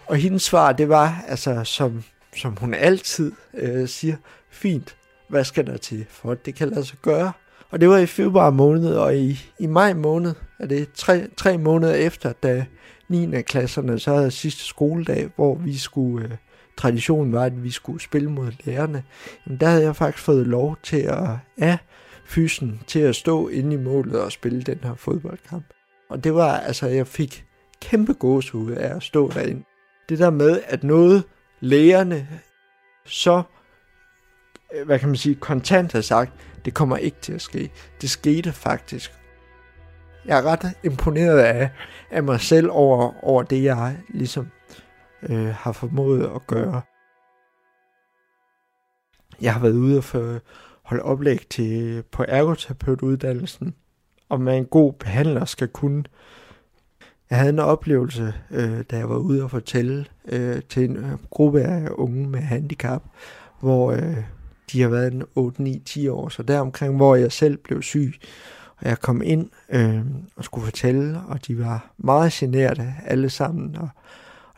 [0.06, 2.04] Og hendes svar, det var, altså, som,
[2.36, 4.16] som hun altid øh, siger,
[4.50, 4.96] fint,
[5.28, 7.32] hvad skal der til, for at det kan lade sig gøre.
[7.70, 11.58] Og det var i februar måned, og i, i maj måned, er det tre, tre
[11.58, 12.64] måneder efter, da
[13.08, 13.42] 9.
[13.42, 16.32] klasserne så havde sidste skoledag, hvor vi skulle øh,
[16.76, 19.02] traditionen var, at vi skulle spille mod lærerne,
[19.46, 21.78] jamen der havde jeg faktisk fået lov til at af
[22.24, 25.64] fysen til at stå inde i målet og spille den her fodboldkamp.
[26.10, 27.46] Og det var, altså, jeg fik
[27.80, 29.64] kæmpe gåsehud af at stå derinde.
[30.08, 31.24] Det der med, at noget
[31.60, 32.28] lægerne
[33.04, 33.42] så,
[34.86, 36.32] hvad kan man sige, kontant har sagt,
[36.64, 37.70] det kommer ikke til at ske.
[38.00, 39.12] Det skete faktisk.
[40.24, 41.70] Jeg er ret imponeret af,
[42.10, 44.50] af mig selv over, over det, jeg ligesom
[45.22, 46.82] øh, har formået at gøre.
[49.40, 50.38] Jeg har været ude og få
[50.84, 53.74] holde oplæg til, på ergoterapeutuddannelsen,
[54.28, 56.04] om man en god behandler skal kunne.
[57.30, 61.12] Jeg havde en oplevelse, øh, da jeg var ude og fortælle øh, til en øh,
[61.30, 63.02] gruppe af unge med handicap,
[63.60, 64.16] hvor øh,
[64.72, 68.14] de har været en 8, 9, 10 år, så deromkring, hvor jeg selv blev syg.
[68.76, 70.00] Og jeg kom ind øh,
[70.36, 73.88] og skulle fortælle, og de var meget generede alle sammen, og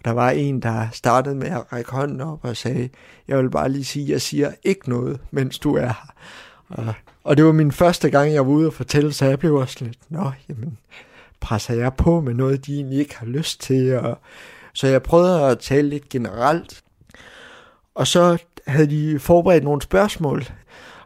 [0.07, 2.89] der var en, der startede med at række hånden op og sagde,
[3.29, 6.15] jeg vil bare lige sige, jeg siger ikke noget, mens du er her.
[6.69, 9.55] Og, og det var min første gang, jeg var ude og fortælle, så jeg blev
[9.55, 10.79] også lidt, nå, jamen,
[11.41, 13.99] presser jeg på med noget, de egentlig ikke har lyst til.
[13.99, 14.19] Og,
[14.73, 16.83] så jeg prøvede at tale lidt generelt.
[17.95, 20.45] Og så havde de forberedt nogle spørgsmål.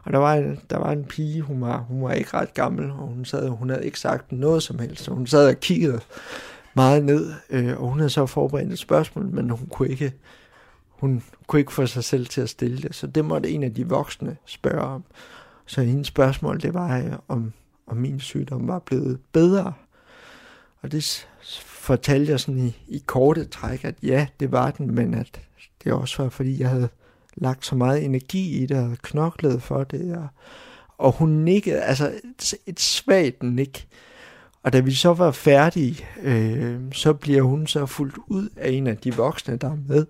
[0.03, 2.91] Og der var en, der var en pige, hun var, hun var ikke ret gammel,
[2.91, 5.07] og hun, sad, hun havde ikke sagt noget som helst.
[5.07, 5.99] Hun sad og kiggede
[6.73, 10.13] meget ned, øh, og hun havde så forberedt et spørgsmål, men hun kunne ikke
[10.89, 13.73] hun kunne ikke få sig selv til at stille det, så det måtte en af
[13.73, 15.03] de voksne spørge om.
[15.65, 17.53] Så hendes spørgsmål, det var, øh, om,
[17.87, 19.73] om min sygdom var blevet bedre.
[20.81, 21.27] Og det
[21.65, 25.41] fortalte jeg sådan i, i korte træk, at ja, det var den, men at
[25.83, 26.89] det også var, fordi jeg havde
[27.35, 30.27] lagt så meget energi i det, og knoklet for det, og,
[30.97, 33.87] og hun nikkede, altså et, et svagt nik.
[34.63, 38.87] Og da vi så var færdige, øh, så bliver hun så fuldt ud af en
[38.87, 40.05] af de voksne, der er med.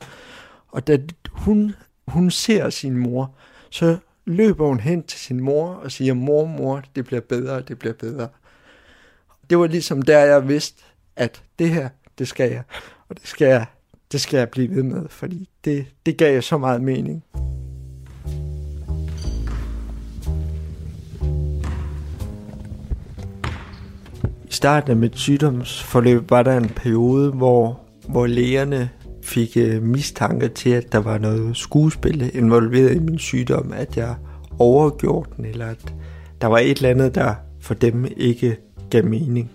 [0.67, 0.97] Og da
[1.31, 1.75] hun,
[2.07, 3.35] hun ser sin mor,
[3.69, 7.79] så løber hun hen til sin mor og siger, mor, mor, det bliver bedre, det
[7.79, 8.27] bliver bedre.
[9.49, 10.83] Det var ligesom der, jeg vidste,
[11.15, 12.63] at det her, det skal jeg,
[13.09, 13.65] og det skal jeg,
[14.11, 17.23] det skal jeg blive ved med, fordi det, det gav så meget mening.
[24.51, 28.89] I starten af mit sygdomsforløb var der en periode, hvor, hvor lægerne
[29.23, 34.15] fik øh, mistanke til, at der var noget skuespil involveret i min sygdom, at jeg
[34.59, 35.93] overgjorde den, eller at
[36.41, 38.57] der var et eller andet, der for dem ikke
[38.89, 39.51] gav mening.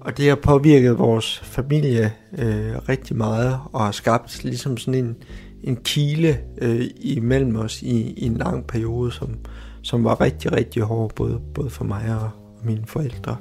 [0.00, 5.16] Og det har påvirket vores familie øh, rigtig meget, og har skabt ligesom sådan en,
[5.64, 9.28] en kile øh, imellem os i, i en lang periode, som,
[9.82, 13.36] som var rigtig, rigtig hård, både, både for mig og mine forældre.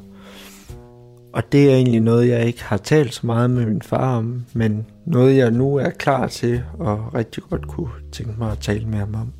[1.33, 4.45] Og det er egentlig noget, jeg ikke har talt så meget med min far om,
[4.53, 8.85] men noget, jeg nu er klar til og rigtig godt kunne tænke mig at tale
[8.85, 9.33] med ham om.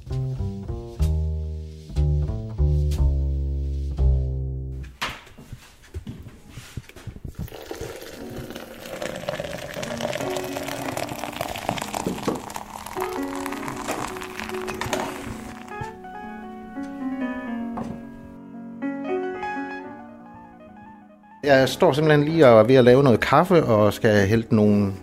[21.65, 24.93] Jeg står simpelthen lige og er ved at lave noget kaffe, og skal hælde nogle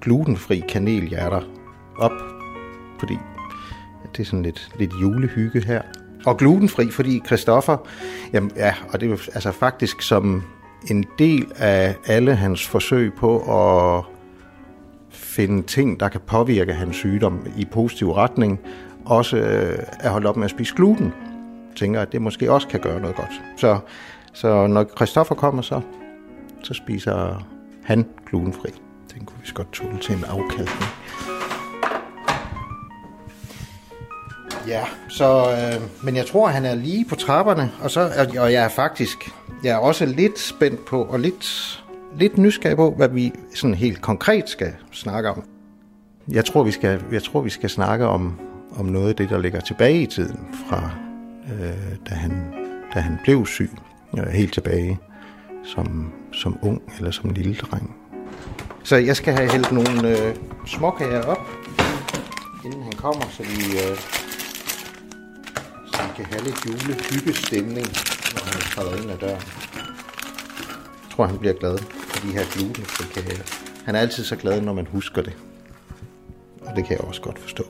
[0.00, 1.40] glutenfri kanelhjerter
[1.98, 2.12] op,
[2.98, 3.18] fordi
[4.16, 5.82] det er sådan lidt, lidt julehygge her.
[6.26, 7.76] Og glutenfri, fordi Christoffer,
[8.32, 10.42] jamen, ja, og det er altså faktisk som
[10.90, 14.04] en del af alle hans forsøg på at
[15.10, 18.60] finde ting, der kan påvirke hans sygdom i positiv retning,
[19.04, 21.12] også øh, at holde op med at spise gluten.
[21.76, 23.42] Tænker, at det måske også kan gøre noget godt.
[23.56, 23.78] Så
[24.32, 25.80] så når Christoffer kommer, så,
[26.62, 27.46] så spiser
[27.84, 28.70] han glutenfri.
[29.14, 30.84] Den kunne vi godt tåle til en afkaldning.
[34.66, 38.64] Ja, så, øh, men jeg tror, han er lige på trapperne, og, så, og jeg
[38.64, 39.30] er faktisk,
[39.64, 41.84] jeg er også lidt spændt på, og lidt,
[42.16, 45.42] lidt nysgerrig på, hvad vi sådan helt konkret skal snakke om.
[46.28, 48.40] Jeg tror, vi skal, jeg tror, vi skal snakke om,
[48.76, 50.90] om noget af det, der ligger tilbage i tiden, fra
[51.52, 52.54] øh, da, han,
[52.94, 53.70] da han blev syg
[54.18, 54.98] øh, helt tilbage
[55.64, 57.96] som, som ung eller som lille dreng.
[58.84, 61.48] Så jeg skal have hældt nogle øh, småkager op,
[62.64, 63.96] inden han kommer, så vi, øh,
[65.92, 67.86] så vi kan have lidt julehyggestemning,
[68.34, 69.42] når han træder ind ad døren.
[71.02, 73.42] Jeg tror, han bliver glad for de her glutenfri kager.
[73.84, 75.36] Han er altid så glad, når man husker det.
[76.66, 77.64] Og det kan jeg også godt forstå.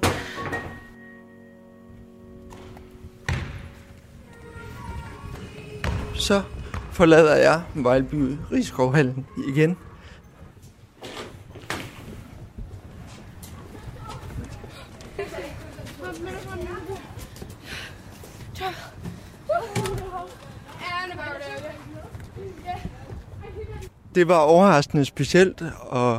[6.31, 6.42] så
[6.92, 9.76] forlader jeg Vejlby Rigskovhallen igen.
[24.14, 26.16] Det var overraskende specielt at,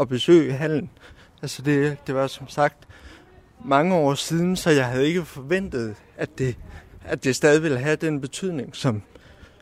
[0.00, 0.90] at besøge hallen.
[1.42, 2.88] Altså det, det var som sagt
[3.64, 6.56] mange år siden, så jeg havde ikke forventet, at det,
[7.04, 9.02] at det stadig ville have den betydning, som,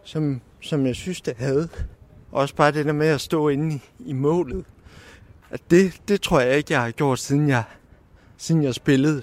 [0.04, 1.68] som, som jeg synes, det havde.
[2.32, 4.64] Også bare det der med at stå inde i, i målet.
[5.50, 7.64] At det, det tror jeg ikke, jeg har gjort, siden jeg,
[8.36, 9.22] siden jeg spillede.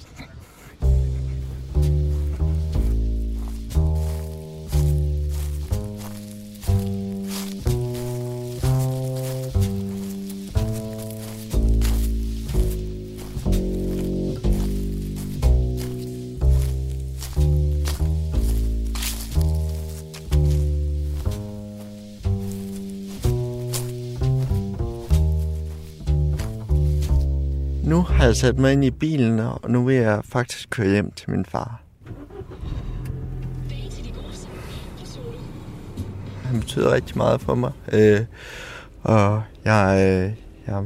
[28.29, 31.29] Har jeg sat mig ind i bilen, og nu vil jeg faktisk køre hjem til
[31.29, 31.81] min far.
[36.43, 38.19] Han betyder rigtig meget for mig, øh,
[39.03, 40.31] og jeg, øh,
[40.67, 40.85] jeg,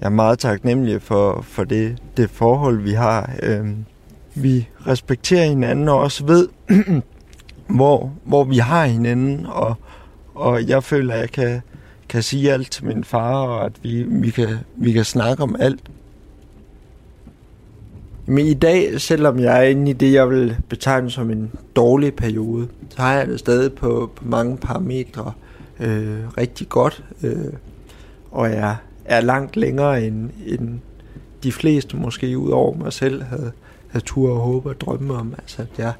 [0.00, 3.32] jeg er meget taknemmelig for, for det, det forhold, vi har.
[3.42, 3.66] Øh,
[4.34, 6.48] vi respekterer hinanden og også ved,
[7.78, 9.74] hvor, hvor vi har hinanden, og,
[10.34, 11.60] og jeg føler, at jeg kan,
[12.08, 15.56] kan sige alt til min far, og at vi, vi, kan, vi kan snakke om
[15.58, 15.80] alt.
[18.28, 22.14] Men i dag, selvom jeg er inde i det, jeg vil betegne som en dårlig
[22.14, 25.32] periode, så har jeg det stadig på, på mange parametre
[25.80, 27.04] øh, rigtig godt.
[27.22, 27.52] Øh,
[28.30, 30.78] og jeg er langt længere end, end
[31.42, 33.52] de fleste måske ud over mig selv havde,
[33.88, 35.34] havde tur og håbe og drømme om.
[35.38, 35.92] Altså, at jeg,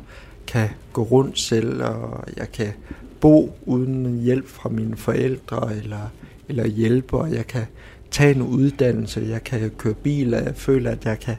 [0.49, 2.73] kan gå rundt selv, og jeg kan
[3.21, 6.13] bo uden hjælp fra mine forældre eller,
[6.49, 7.19] eller hjælper.
[7.19, 7.65] og jeg kan
[8.11, 11.37] tage en uddannelse, jeg kan køre bil, og jeg føler, at jeg kan,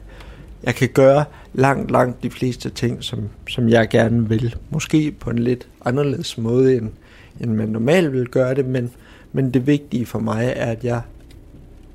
[0.62, 4.56] jeg kan gøre langt, langt de fleste ting, som, som jeg gerne vil.
[4.70, 6.90] Måske på en lidt anderledes måde, end,
[7.40, 8.90] end man normalt vil gøre det, men,
[9.32, 11.00] men det vigtige for mig er, at jeg,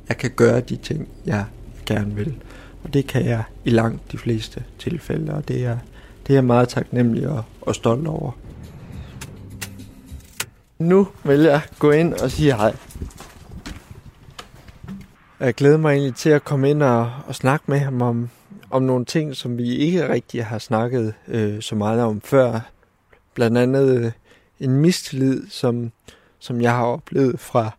[0.10, 1.46] jeg kan gøre de ting, jeg
[1.86, 2.36] gerne vil.
[2.84, 5.78] Og det kan jeg i langt de fleste tilfælde, og det er,
[6.24, 8.32] det er jeg meget taknemmelig og, og stolt over.
[10.80, 12.76] Nu vil jeg gå ind og sige hej.
[15.40, 18.30] Jeg glæder mig egentlig til at komme ind og, og snakke med ham om,
[18.76, 22.60] om nogle ting, som vi ikke rigtig har snakket øh, så meget om før.
[23.34, 24.12] Blandt andet øh,
[24.60, 25.92] en mistillid, som,
[26.40, 27.72] som jeg har oplevet fra,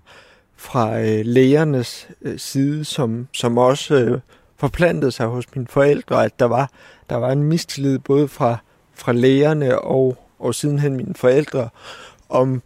[0.57, 4.21] fra øh, lægernes øh, side, som, som også øh,
[4.57, 6.71] forplantede sig hos mine forældre, at der var,
[7.11, 8.57] der var en mistillid både fra,
[8.95, 11.69] fra lægerne og, og sidenhen mine forældre,
[12.29, 12.63] om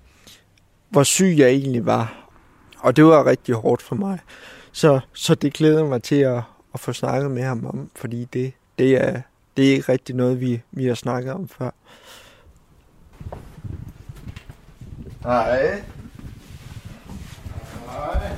[0.88, 2.30] hvor syg jeg egentlig var.
[2.78, 4.18] Og det var rigtig hårdt for mig.
[4.72, 6.42] Så, så det glæder mig til at,
[6.74, 9.22] at få snakket med ham om, fordi det, det, er,
[9.56, 11.70] det er ikke rigtig noget, vi, vi har snakket om før.
[15.22, 15.82] Hej.
[17.86, 18.36] Hej.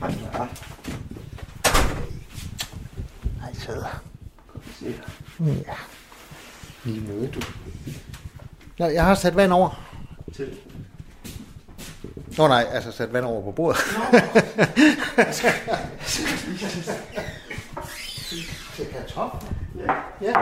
[0.00, 0.48] Hej.
[3.40, 3.84] Hej, sød.
[4.78, 4.84] Se
[5.38, 5.46] her.
[5.46, 5.74] Ja.
[6.84, 7.40] Lige møde du
[8.78, 9.84] Nå, jeg har sat vand over.
[10.36, 10.58] til.
[12.38, 13.80] Nå nej, altså sat vand over på bordet.
[18.76, 19.54] Til kartofler?
[19.78, 19.92] Ja.
[20.26, 20.32] Ja.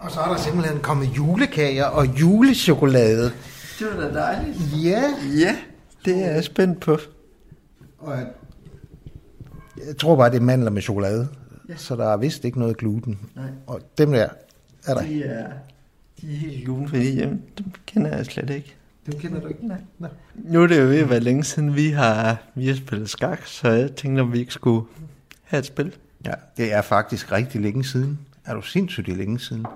[0.00, 3.32] Og så er der simpelthen kommet julekager og julechokolade.
[3.78, 4.56] Det var da dejligt.
[4.84, 5.02] Ja.
[5.38, 5.56] Ja,
[6.04, 6.98] det er jeg spændt på.
[7.98, 8.26] Og jeg,
[9.86, 11.28] jeg tror bare, det er mandler med chokolade.
[11.68, 11.76] Ja.
[11.76, 13.18] Så der er vist ikke noget gluten.
[13.36, 13.44] Nej.
[13.66, 14.28] Og dem der
[14.86, 15.02] er der.
[15.02, 15.46] De er,
[16.20, 17.14] de er helt glutenfrie.
[17.14, 18.76] Jamen, dem kender jeg slet ikke.
[19.06, 19.66] Dem kender du ikke?
[19.66, 19.78] Nej.
[19.98, 20.08] Nå.
[20.34, 23.46] Nu er det jo ved at være længe siden, vi har, vi har spillet skak,
[23.46, 24.86] så jeg tænkte, om vi ikke skulle
[25.44, 25.96] have et spil.
[26.24, 28.18] Ja, det er faktisk rigtig længe siden.
[28.44, 29.66] Er du sindssygt længe siden?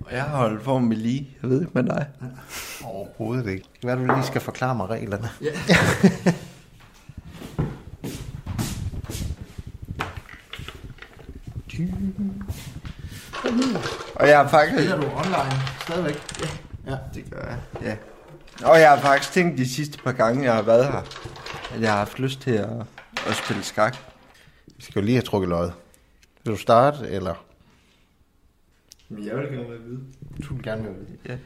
[0.00, 1.28] Og jeg har holdt form med lige.
[1.42, 2.06] Jeg ved ikke med dig.
[2.84, 3.64] Overhovedet ikke.
[3.82, 5.28] Hvad er det, du lige skal forklare mig reglerne?
[5.42, 5.76] Ja.
[14.16, 14.78] Og jeg har faktisk...
[14.78, 15.52] Spiller du online
[15.82, 16.16] stadigvæk?
[16.40, 16.90] Ja.
[16.90, 16.98] ja.
[17.14, 17.96] Det gør jeg, ja.
[18.66, 21.02] Og jeg har faktisk tænkt de sidste par gange, jeg har været her,
[21.74, 22.70] at jeg har haft lyst til at,
[23.26, 23.96] at spille skak.
[24.76, 25.72] Vi skal jo lige have trukket løjet.
[26.44, 27.34] Vil du starte, eller?
[29.08, 30.00] Men jeg vil gerne være vide.
[30.48, 30.92] Du vil gerne med.
[31.28, 31.36] Ja,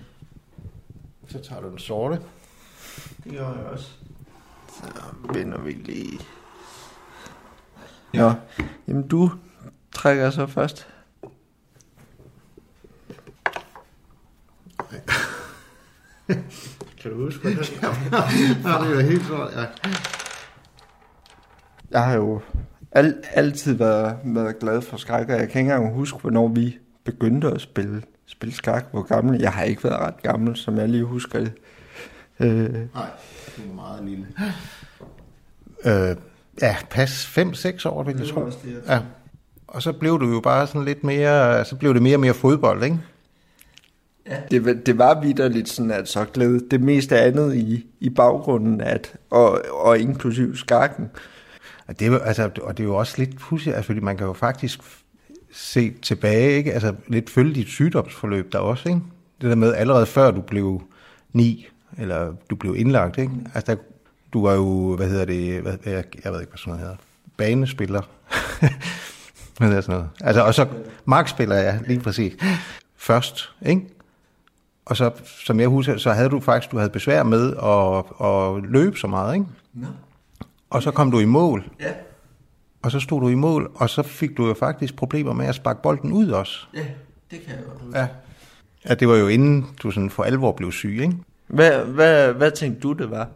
[1.28, 2.20] Så tager du den sorte.
[3.24, 3.88] det gør jeg også.
[4.68, 4.84] Så
[5.34, 6.20] vender vi lige.
[8.14, 8.32] Nå,
[8.88, 9.30] jamen du
[9.92, 10.88] trækker så først.
[17.02, 17.88] Kan du huske, hvad det Ja,
[18.88, 19.64] det er helt sort, ja.
[21.90, 22.40] Jeg har jo
[22.92, 26.78] al, altid været, været glad for skak, og jeg kan ikke engang huske, hvornår vi
[27.04, 28.86] begyndte at spille, spille skak.
[28.90, 29.40] Hvor gammel?
[29.40, 31.52] Jeg har ikke været ret gammel, som jeg lige husker det.
[32.40, 33.06] Øh, Nej,
[33.56, 34.26] det er meget lille.
[35.84, 36.16] Øh,
[36.62, 38.50] ja, pas 5-6 år, vil jeg tro.
[38.88, 39.00] Ja.
[39.68, 42.34] Og så blev du jo bare sådan lidt mere, så blev det mere og mere
[42.34, 42.98] fodbold, ikke?
[44.50, 48.80] Det, var- det var vidderligt sådan, at så glæde det meste andet i, i baggrunden,
[48.80, 51.10] at, og, og inklusiv skakken.
[51.86, 54.16] Og det, er jo- altså, og det er jo også lidt pudsigt, altså, fordi man
[54.16, 54.80] kan jo faktisk
[55.52, 56.72] se tilbage, ikke?
[56.72, 59.00] Altså lidt følge dit sygdomsforløb der også, ikke?
[59.40, 60.82] Det der med allerede før du blev
[61.32, 63.32] ni, eller du blev indlagt, ikke?
[63.54, 63.80] Altså der,
[64.32, 66.96] du var jo, hvad hedder det, hvad, jeg, jeg ved ikke, hvad sådan noget hedder,
[67.36, 68.00] banespiller.
[69.58, 70.08] hvad hedder sådan noget?
[70.20, 70.66] Altså, og så
[71.04, 72.32] markspiller jeg, ja, lige præcis.
[72.96, 73.80] Først, ikke?
[74.90, 75.10] Og så,
[75.44, 79.06] som jeg husker, så havde du faktisk, du havde besvær med at, at løbe så
[79.06, 79.46] meget, ikke?
[79.74, 79.86] Nå.
[80.70, 81.92] Og så kom du i mål, Ja,
[82.82, 85.54] og så stod du i mål, og så fik du jo faktisk problemer med at
[85.54, 86.58] sparke bolden ud også.
[86.74, 86.80] ja,
[87.30, 87.98] det kan jeg godt huske.
[87.98, 88.06] Ja.
[88.88, 91.16] Ja, det var jo inden du sådan for alvor blev syg, ikke?
[91.46, 93.28] Hvad, hvad, hvad tænkte du, det var?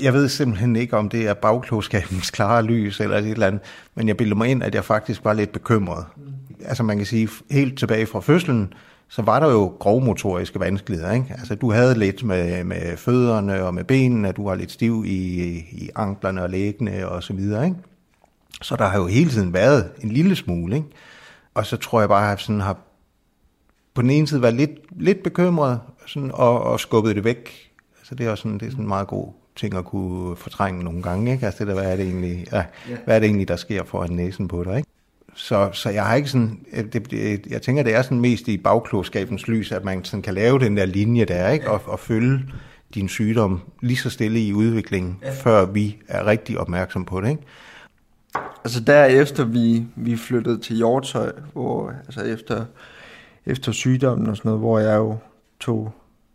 [0.00, 3.60] Jeg ved simpelthen ikke, om det er bagklogskabens klare lys eller et eller andet,
[3.94, 6.04] men jeg bildte mig ind, at jeg faktisk var lidt bekymret.
[6.16, 6.22] Mm.
[6.64, 8.72] Altså man kan sige, helt tilbage fra fødslen,
[9.10, 11.12] så var der jo grovmotoriske vanskeligheder.
[11.12, 11.26] Ikke?
[11.38, 15.48] Altså du havde lidt med, med fødderne og med benene, du var lidt stiv i,
[15.72, 17.64] i anklerne og læggene og så videre.
[17.64, 17.76] Ikke?
[18.62, 20.76] Så der har jo hele tiden været en lille smule.
[20.76, 20.88] Ikke?
[21.54, 22.76] Og så tror jeg bare, at jeg sådan har
[23.94, 27.70] på den ene side været lidt, lidt bekymret sådan, og, og skubbet det væk.
[28.00, 30.84] Altså det er også sådan, det er sådan en meget god ting at kunne fortrænge
[30.84, 31.32] nogle gange.
[31.32, 31.46] Ikke?
[31.46, 32.96] Altså det der, hvad er det egentlig, ja, Ja.
[33.04, 34.76] hvad er det egentlig, der sker foran næsen på dig?
[34.76, 34.88] Ikke?
[35.34, 38.48] Så, så jeg har ikke sådan, øh, det, det, jeg tænker, det er sådan mest
[38.48, 41.70] i bagklogskabens lys, at man sådan kan lave den der linje der, ikke?
[41.70, 42.40] Og, og følge
[42.94, 45.30] din sygdom lige så stille i udviklingen, ja.
[45.30, 47.42] før vi er rigtig opmærksom på det, ikke?
[48.64, 52.64] Altså derefter vi, vi flyttede til Hjortøj, hvor altså efter,
[53.46, 55.16] efter sygdommen og sådan noget, hvor jeg jo
[55.60, 55.92] tog,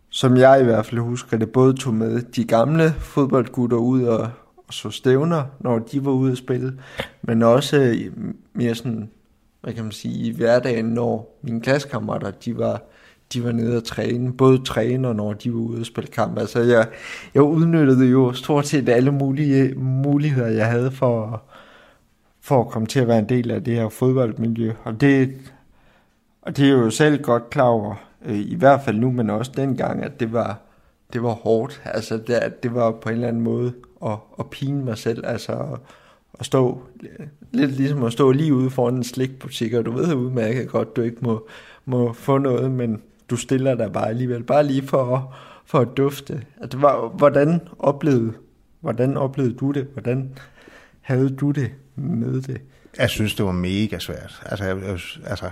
[0.10, 4.30] som jeg i hvert fald husker det, både tog med de gamle fodboldgutter ud og
[4.70, 6.80] så stævner, når de var ude at spille,
[7.22, 9.10] men også øh, mere sådan,
[9.62, 12.82] hvad kan man sige, i hverdagen, når mine klassekammerater, de var,
[13.34, 16.38] de var nede og træne, både træne og når de var ude og spille kamp.
[16.38, 16.88] Altså jeg,
[17.34, 21.44] jeg udnyttede jo stort set alle mulige øh, muligheder, jeg havde for,
[22.42, 24.74] for at komme til at være en del af det her fodboldmiljø.
[24.84, 25.34] Og det,
[26.42, 27.96] og det er jo selv godt klar over,
[28.26, 30.60] øh, i hvert fald nu, men også dengang, at det var,
[31.14, 31.82] det var hårdt.
[31.86, 33.74] Altså det, det var på en eller anden måde
[34.06, 35.78] at, at pine mig selv, altså
[36.40, 36.84] at, stå,
[37.52, 41.02] lidt ligesom at stå lige ude foran en slikbutik, og du ved udmærket godt, du
[41.02, 41.48] ikke må,
[41.86, 45.36] må få noget, men du stiller dig bare alligevel, bare lige for,
[45.66, 46.44] for at dufte.
[46.62, 48.34] Altså, at hvordan oplevede,
[48.80, 49.88] hvordan oplevede du det?
[49.94, 50.38] Hvordan
[51.02, 52.62] havde du det med det?
[52.98, 54.42] Jeg synes, det var mega svært.
[54.46, 55.50] Altså, jeg, altså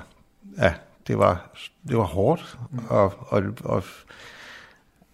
[0.58, 0.74] ja,
[1.08, 1.50] det var,
[1.88, 2.58] det var hårdt,
[2.90, 3.84] og, og, og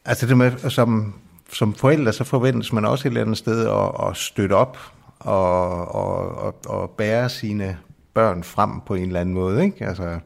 [0.06, 1.14] altså det med, som,
[1.54, 4.78] som forældre, så forventes man også et eller andet sted at, at støtte op
[5.20, 7.78] og, og, og, og bære sine
[8.14, 9.86] børn frem på en eller anden måde, ikke?
[9.86, 10.20] Altså,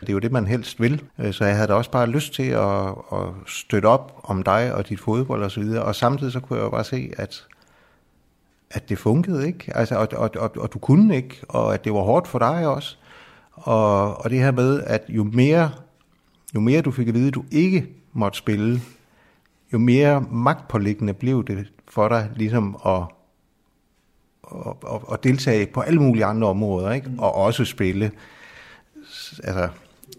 [0.00, 1.02] det er jo det, man helst vil.
[1.18, 4.74] Øh, så jeg havde da også bare lyst til at, at støtte op om dig
[4.74, 5.82] og dit fodbold og så videre.
[5.82, 7.46] Og samtidig så kunne jeg jo bare se, at,
[8.70, 9.76] at det funkede ikke.
[9.76, 12.66] Altså, og, og, og, og du kunne ikke, og at det var hårdt for dig
[12.66, 12.96] også.
[13.52, 15.70] Og, og det her med, at jo mere,
[16.54, 18.80] jo mere du fik at vide, at du ikke måtte spille,
[19.72, 23.02] jo mere magtpåliggende blev det for dig ligesom at,
[24.54, 27.10] at, at, at deltage på alle mulige andre områder, ikke?
[27.18, 28.10] og også spille.
[29.44, 29.68] Altså,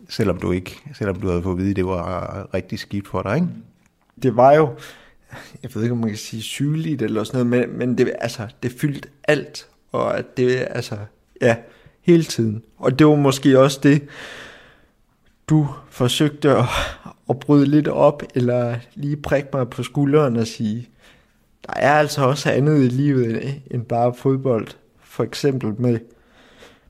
[0.09, 3.21] selvom du ikke, selvom du havde fået at vide, at det var rigtig skidt for
[3.21, 3.47] dig, ikke?
[4.23, 4.75] Det var jo,
[5.63, 8.47] jeg ved ikke, om man kan sige sygeligt eller sådan noget, men, men det, altså,
[8.63, 10.97] det fyldte alt, og at det, altså,
[11.41, 11.55] ja,
[12.01, 12.63] hele tiden.
[12.77, 14.07] Og det var måske også det,
[15.47, 16.65] du forsøgte at,
[17.29, 20.89] at bryde lidt op, eller lige prikke mig på skulderen og sige,
[21.67, 24.67] der er altså også andet i livet end bare fodbold.
[25.03, 25.99] For eksempel med,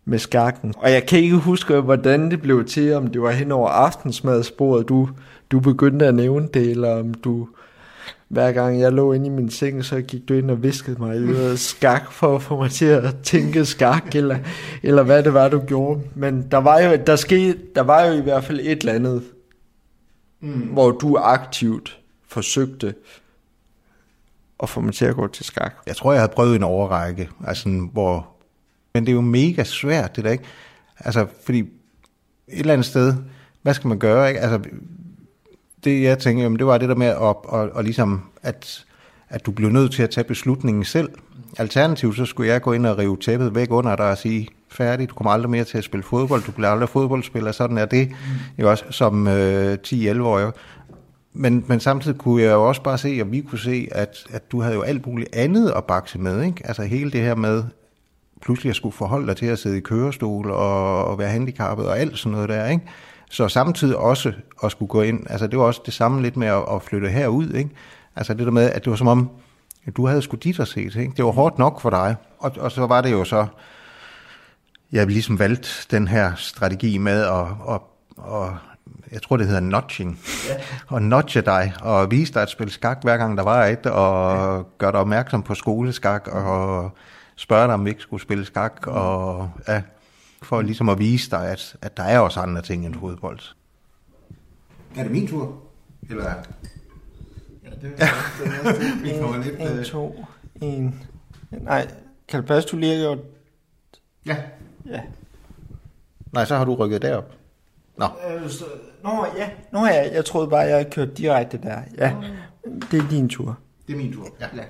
[0.06, 0.74] med skakken.
[0.78, 4.90] Og jeg kan ikke huske, hvordan det blev til, om det var hen over aftensmadsbordet,
[4.90, 5.10] du,
[5.52, 7.48] du begyndte at nævne det, eller om du
[8.28, 11.18] hver gang jeg lå inde i min seng, så gik du ind og viskede mig
[11.18, 14.38] i skak for at få mig til at tænke skak, eller,
[14.84, 16.02] eller hvad det var, du gjorde.
[16.16, 19.24] Men der var jo, der skete, der var jo i hvert fald et eller andet,
[20.40, 20.62] mm.
[20.62, 22.96] hvor du aktivt forsøgte
[24.64, 25.76] at få mig til at gå til skak.
[25.86, 28.28] Jeg tror, jeg havde prøvet en overrække, altså, hvor...
[28.94, 30.44] men det er jo mega svært, det der ikke?
[31.00, 31.70] Altså, fordi et
[32.48, 33.16] eller andet sted,
[33.62, 34.40] hvad skal man gøre, ikke?
[34.40, 34.70] Altså,
[35.84, 38.86] det jeg tænker, jamen, det var det der med, at, at, at, ligesom, at,
[39.30, 41.10] at du blev nødt til at tage beslutningen selv.
[41.58, 45.10] Alternativt så skulle jeg gå ind og rive tæppet væk under dig og sige, færdig,
[45.10, 48.10] du kommer aldrig mere til at spille fodbold, du bliver aldrig fodboldspiller, sådan er det,
[48.58, 48.66] mm.
[48.66, 50.52] også, som øh, 10-11-årig.
[51.34, 54.52] Men, men samtidig kunne jeg jo også bare se, og vi kunne se, at, at
[54.52, 56.62] du havde jo alt muligt andet at bakse med, ikke?
[56.68, 57.64] Altså hele det her med,
[58.42, 62.00] pludselig at skulle forholde dig til at sidde i kørestol og, og være handicappet og
[62.00, 62.84] alt sådan noget der, ikke?
[63.30, 66.48] Så samtidig også at skulle gå ind, altså det var også det samme lidt med
[66.48, 67.70] at, at flytte herud, ikke?
[68.18, 69.30] Altså det der med, at det var som om,
[69.86, 71.14] at du havde sgu dit at se ikke?
[71.18, 72.16] Det var hårdt nok for dig.
[72.40, 73.48] Og, og så var det jo så,
[74.92, 77.82] jeg ligesom valgt den her strategi med at, at,
[78.26, 78.54] at
[79.12, 80.56] jeg tror det hedder notching, ja.
[80.88, 84.58] og notche dig, og vise dig at spille skak hver gang der var et, og
[84.58, 84.64] ja.
[84.78, 86.92] gøre dig opmærksom på skoleskak, og
[87.36, 89.82] spørge dig om vi ikke skulle spille skak, og ja,
[90.42, 93.40] for ligesom at vise dig, at, at der er også andre ting end fodbold.
[94.96, 95.64] Er det min tur?
[96.10, 96.34] Eller?
[97.82, 98.72] Det er ja.
[99.04, 99.80] Vi kommer lidt...
[99.80, 100.26] 1, 2,
[100.62, 100.94] 1...
[101.52, 101.88] Nej,
[102.28, 103.18] kan det passe, du lige har gjort...
[104.26, 104.38] Ja.
[104.86, 105.02] Ja.
[106.32, 107.32] Nej, så har du rykket derop.
[107.98, 108.06] Nå.
[108.06, 108.66] Øh, så,
[109.04, 109.50] nå, ja.
[109.72, 110.14] Nå, ja.
[110.14, 111.82] Jeg troede bare, jeg kørte direkte der.
[111.98, 112.16] Ja,
[112.92, 113.58] det er din tur.
[113.88, 114.48] Det er min tur, ja.
[114.56, 114.64] ja.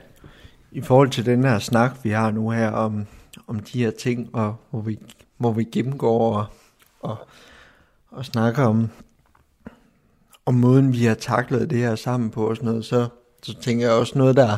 [0.71, 3.05] I forhold til den her snak, vi har nu her om,
[3.47, 4.99] om de her ting, og hvor vi
[5.37, 6.45] hvor vi gennemgår og,
[7.01, 7.17] og,
[8.11, 8.89] og snakker om,
[10.47, 13.07] og måden, vi har taklet det her sammen på og sådan noget, så,
[13.43, 14.57] så tænker jeg også noget, der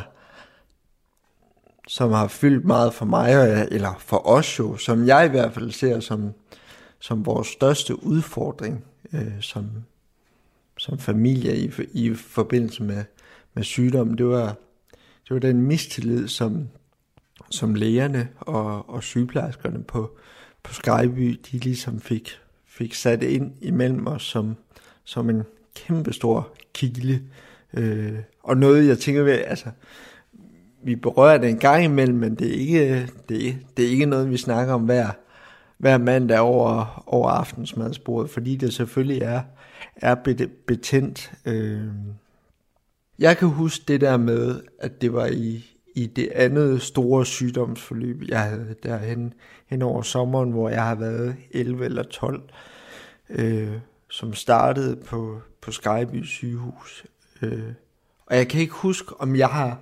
[1.88, 3.32] som har fyldt meget for mig,
[3.70, 6.32] eller for os jo, som jeg i hvert fald ser som,
[7.00, 9.70] som vores største udfordring øh, som,
[10.78, 13.04] som familie i, i forbindelse med,
[13.54, 14.54] med sygdommen, det var,
[15.28, 16.68] det var den mistillid, som,
[17.50, 20.16] som lægerne og, og sygeplejerskerne på,
[20.62, 22.30] på Skyby, de ligesom fik,
[22.66, 24.56] fik sat ind imellem os som,
[25.04, 25.42] som en
[25.74, 27.22] kæmpestor kile.
[27.74, 29.66] Øh, og noget, jeg tænker ved, altså,
[30.82, 34.30] vi berører det en gang imellem, men det er ikke, det, det er ikke noget,
[34.30, 35.08] vi snakker om hver,
[35.78, 39.42] hver mandag over, over aftensmadsbordet, fordi det selvfølgelig er,
[39.96, 40.14] er
[40.66, 41.32] betændt.
[41.46, 41.80] Øh.
[43.18, 45.64] Jeg kan huske det der med, at det var i,
[45.94, 49.34] i det andet store sygdomsforløb, jeg havde derhen
[49.66, 52.42] hen over sommeren, hvor jeg har været 11 eller 12,
[53.30, 53.72] øh,
[54.10, 57.04] som startede på, på Skyby sygehus.
[57.42, 57.72] Øh.
[58.26, 59.78] Og jeg kan ikke huske, om jeg har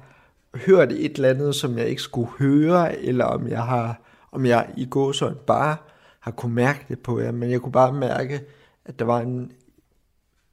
[0.54, 4.00] hørt et eller andet, som jeg ikke skulle høre, eller om jeg har
[4.32, 5.76] om jeg i går så bare
[6.20, 8.44] har kunne mærke det på jer, men jeg kunne bare mærke,
[8.84, 9.52] at der var en,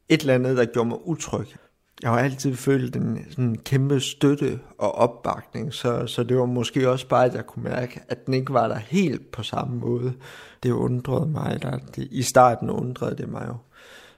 [0.10, 1.48] et eller andet, der gjorde mig utryg.
[2.02, 6.90] Jeg har altid følt en sådan kæmpe støtte og opbakning, så, så det var måske
[6.90, 10.14] også bare, at jeg kunne mærke, at den ikke var der helt på samme måde.
[10.64, 13.56] Det undrede mig, der det, i starten undrede det mig jo.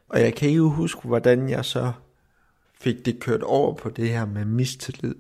[0.10, 1.92] Og jeg kan ikke huske, hvordan jeg så
[2.80, 5.16] fik det kørt over på det her med mistillid.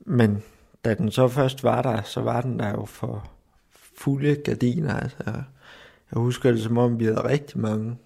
[0.00, 0.42] Men
[0.84, 3.30] da den så først var der, så var den der jo for
[3.96, 4.94] fulde gardiner.
[4.94, 5.22] Altså,
[6.12, 7.96] jeg husker det som om, vi havde rigtig mange,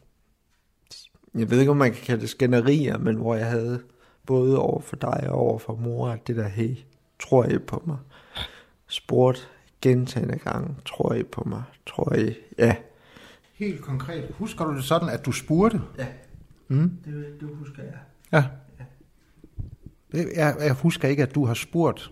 [1.35, 3.83] jeg ved ikke, om man kan kalde det skænderier, men hvor jeg havde
[4.26, 6.76] både over for dig og over for mor, at det der, hey,
[7.20, 7.97] tror I på mig?
[8.87, 9.51] Spurgt
[9.83, 11.62] gentagende gange, tror I på mig?
[11.87, 12.35] Tror I?
[12.59, 12.76] Ja.
[13.55, 15.80] Helt konkret, husker du det sådan, at du spurgte?
[15.99, 16.07] Ja,
[16.68, 16.91] mm.
[17.05, 17.99] det, det husker jeg.
[18.33, 18.45] Ja.
[18.78, 18.85] ja.
[20.37, 22.11] Jeg, jeg husker ikke, at du har spurgt.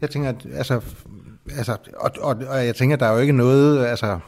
[0.00, 0.80] Jeg tænker, at, altså,
[1.50, 4.20] altså og, og, og jeg tænker, der er jo ikke noget, altså,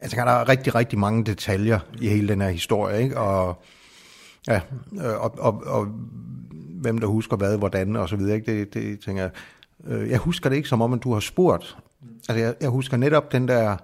[0.00, 3.18] altså der er rigtig, rigtig mange detaljer i hele den her historie, ikke?
[3.18, 3.62] Og,
[4.46, 4.60] ja,
[4.92, 5.86] øh, og, og, og
[6.80, 8.58] hvem der husker hvad, hvordan og så videre, ikke?
[8.58, 9.30] Det, det tænker jeg.
[9.86, 11.76] Øh, jeg husker det ikke som om, at du har spurgt.
[12.28, 13.76] Altså, jeg, jeg husker netop den der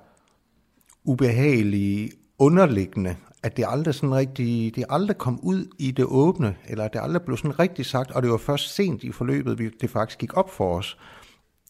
[1.05, 6.89] ubehagelige, underliggende, at det aldrig sådan rigtig, det aldrig kom ud i det åbne, eller
[6.89, 10.19] det aldrig blev sådan rigtig sagt, og det var først sent i forløbet, det faktisk
[10.19, 10.99] gik op for os.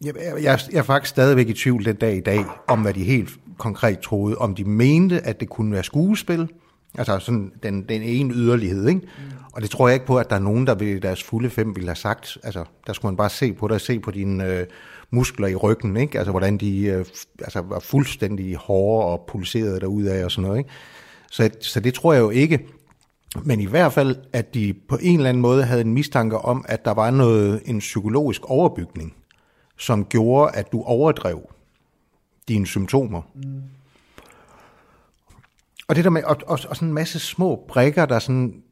[0.04, 3.04] Jeg, jeg, jeg er faktisk stadigvæk i tvivl den dag i dag, om hvad de
[3.04, 6.48] helt konkret troede, om de mente, at det kunne være skuespil,
[6.98, 9.00] altså sådan den, den ene yderlighed, ikke?
[9.00, 9.34] Mm.
[9.52, 11.76] Og det tror jeg ikke på, at der er nogen, der ved deres fulde fem
[11.76, 14.66] ville have sagt, altså der skulle man bare se på det, se på dine øh,
[15.10, 16.18] muskler i ryggen, ikke?
[16.18, 17.04] Altså hvordan de øh,
[17.40, 20.70] altså, var fuldstændig hårde og pulserede derudad og sådan noget, ikke?
[21.30, 22.66] Så, så det tror jeg jo ikke.
[23.42, 26.64] Men i hvert fald, at de på en eller anden måde havde en mistanke om,
[26.68, 29.14] at der var noget en psykologisk overbygning,
[29.76, 31.50] som gjorde, at du overdrev
[32.48, 33.22] dine symptomer.
[33.34, 33.62] Mm.
[35.88, 38.62] Og det der med, og, og, og sådan en masse små brikker, der sådan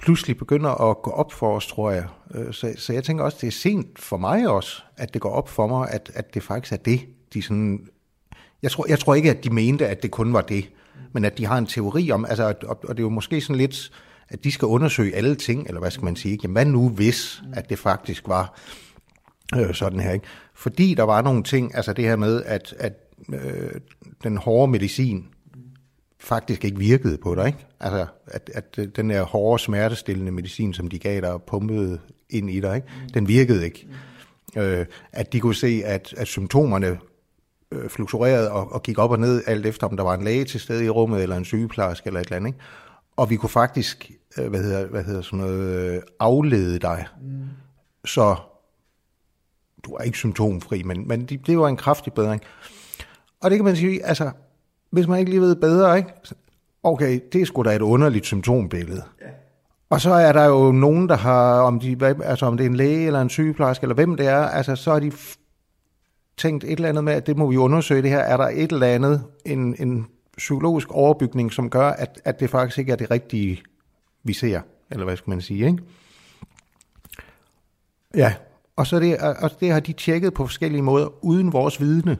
[0.00, 2.06] pludselig begynder at gå op for os, tror jeg.
[2.34, 5.30] Øh, så, så jeg tænker også, det er sent for mig også, at det går
[5.30, 7.00] op for mig, at, at det faktisk er det,
[7.34, 7.88] de sådan...
[8.62, 10.70] Jeg tror, jeg tror ikke, at de mente, at det kun var det
[11.16, 13.56] men at de har en teori om, altså, og, og det er jo måske sådan
[13.56, 13.90] lidt,
[14.28, 17.42] at de skal undersøge alle ting, eller hvad skal man sige, jamen hvad nu hvis,
[17.52, 18.58] at det faktisk var
[19.54, 20.26] øh, sådan her, ikke?
[20.54, 22.92] Fordi der var nogle ting, altså det her med, at, at
[23.32, 23.70] øh,
[24.22, 25.26] den hårde medicin
[26.20, 27.66] faktisk ikke virkede på dig, ikke?
[27.80, 31.98] Altså, at, at den der hårde, smertestillende medicin, som de gav dig og pumpede
[32.30, 32.88] ind i dig, ikke?
[33.14, 33.88] den virkede ikke.
[34.56, 36.98] Øh, at de kunne se, at, at symptomerne
[37.72, 40.44] øh, fluktuerede og, og gik op og ned, alt efter om der var en læge
[40.44, 42.48] til stede i rummet, eller en sygeplejerske eller et eller andet.
[42.48, 42.58] Ikke?
[43.16, 47.06] Og vi kunne faktisk, øh, hvad, hedder, hvad hedder sådan noget, øh, aflede dig.
[47.22, 47.42] Mm.
[48.04, 48.36] Så
[49.86, 52.42] du er ikke symptomfri, men, men det, det var en kraftig bedring.
[53.40, 54.30] Og det kan man sige, altså,
[54.90, 56.10] hvis man ikke lige ved bedre, ikke?
[56.82, 59.02] okay, det er sgu da et underligt symptombillede.
[59.20, 59.26] Ja.
[59.90, 62.76] Og så er der jo nogen, der har, om, de, altså om det er en
[62.76, 65.12] læge eller en sygeplejerske, eller hvem det er, altså så er de
[66.36, 68.18] tænkt et eller andet med, at det må vi undersøge det her.
[68.18, 70.06] Er der et eller andet, en, en
[70.36, 73.62] psykologisk overbygning, som gør, at, at det faktisk ikke er det rigtige,
[74.22, 74.60] vi ser?
[74.90, 75.78] Eller hvad skal man sige, ikke?
[78.14, 78.34] Ja,
[78.76, 82.18] og så det, og det har de tjekket på forskellige måder, uden vores vidne.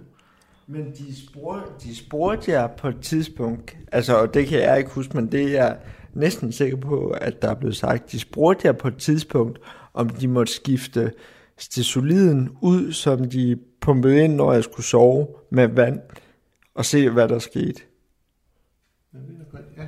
[0.66, 4.90] Men de spurgte, de spurgte jer på et tidspunkt, altså, og det kan jeg ikke
[4.90, 5.78] huske, men det er jeg
[6.14, 9.58] næsten sikker på, at der er blevet sagt, de spurgte jer på et tidspunkt,
[9.94, 11.12] om de måtte skifte
[11.58, 16.00] stesoliden ud, som de pumpede ind, når jeg skulle sove med vand,
[16.74, 17.80] og se, hvad der skete.
[19.76, 19.82] Ja.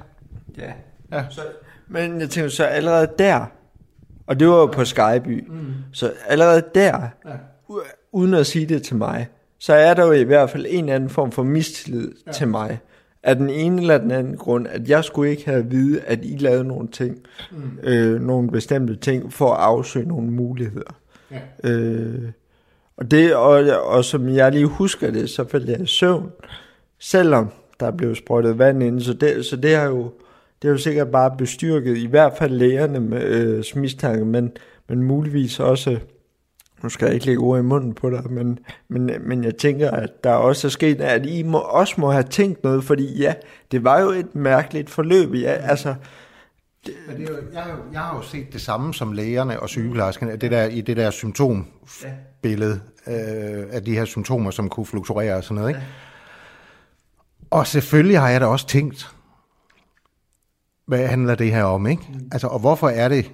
[0.59, 0.73] Ja.
[1.13, 1.25] ja.
[1.31, 1.41] Så,
[1.89, 3.47] men jeg tænker så allerede der,
[4.29, 5.75] og det var jo på Skyby, mm.
[5.93, 7.31] så allerede der, ja.
[8.13, 11.11] uden at sige det til mig, så er der jo i hvert fald en anden
[11.11, 12.33] form for mistillid ja.
[12.33, 12.79] til mig.
[13.23, 16.19] Af den ene eller den anden grund, at jeg skulle ikke have at vide, at
[16.23, 17.19] I lavede nogle ting,
[17.53, 17.79] mm.
[17.83, 20.97] øh, nogle bestemte ting, for at afsøge nogle muligheder.
[21.31, 21.71] Ja.
[21.71, 22.31] Øh,
[22.97, 26.31] Og, det, og, og som jeg lige husker det, så faldt jeg i søvn,
[26.99, 27.49] selvom
[27.81, 29.01] der blev sprøjtet vand ind.
[29.01, 30.13] Så det, så det har jo,
[30.63, 34.53] det har jo sikkert bare bestyrket, i hvert fald lægerne med øh, mistanke, men,
[34.89, 35.99] men muligvis også,
[36.83, 39.91] nu skal jeg ikke lægge ord i munden på dig, men, men, men jeg tænker,
[39.91, 43.35] at der også er sket, at I må, også må have tænkt noget, fordi ja,
[43.71, 45.35] det var jo et mærkeligt forløb.
[45.35, 45.95] Ja, altså,
[46.87, 49.13] det, Men det er jo, jeg, har jo, jeg har jo set det samme som
[49.13, 54.69] lægerne og sygeplejerskerne, det der, i det der symptombillede øh, af de her symptomer, som
[54.69, 55.69] kunne fluktuere og sådan noget.
[55.69, 55.83] Ikke?
[57.51, 59.11] Og selvfølgelig har jeg da også tænkt,
[60.89, 62.03] hvad handler det her om, ikke?
[62.13, 62.29] Mm.
[62.33, 63.33] Altså, og hvorfor er det...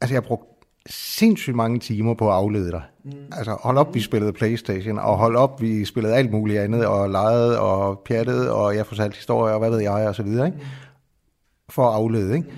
[0.00, 0.44] Altså, jeg har brugt
[0.90, 2.82] sindssygt mange timer på at aflede dig.
[3.04, 3.12] Mm.
[3.32, 7.10] Altså, hold op, vi spillede Playstation, og hold op, vi spillede alt muligt andet, og
[7.10, 10.58] legede, og pjattede, og jeg fortalte historier, og hvad ved jeg, og så videre, ikke?
[10.58, 10.64] Mm.
[11.70, 12.48] For at aflede, ikke?
[12.48, 12.56] Mm.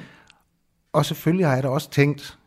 [0.92, 2.38] Og selvfølgelig har jeg da også tænkt,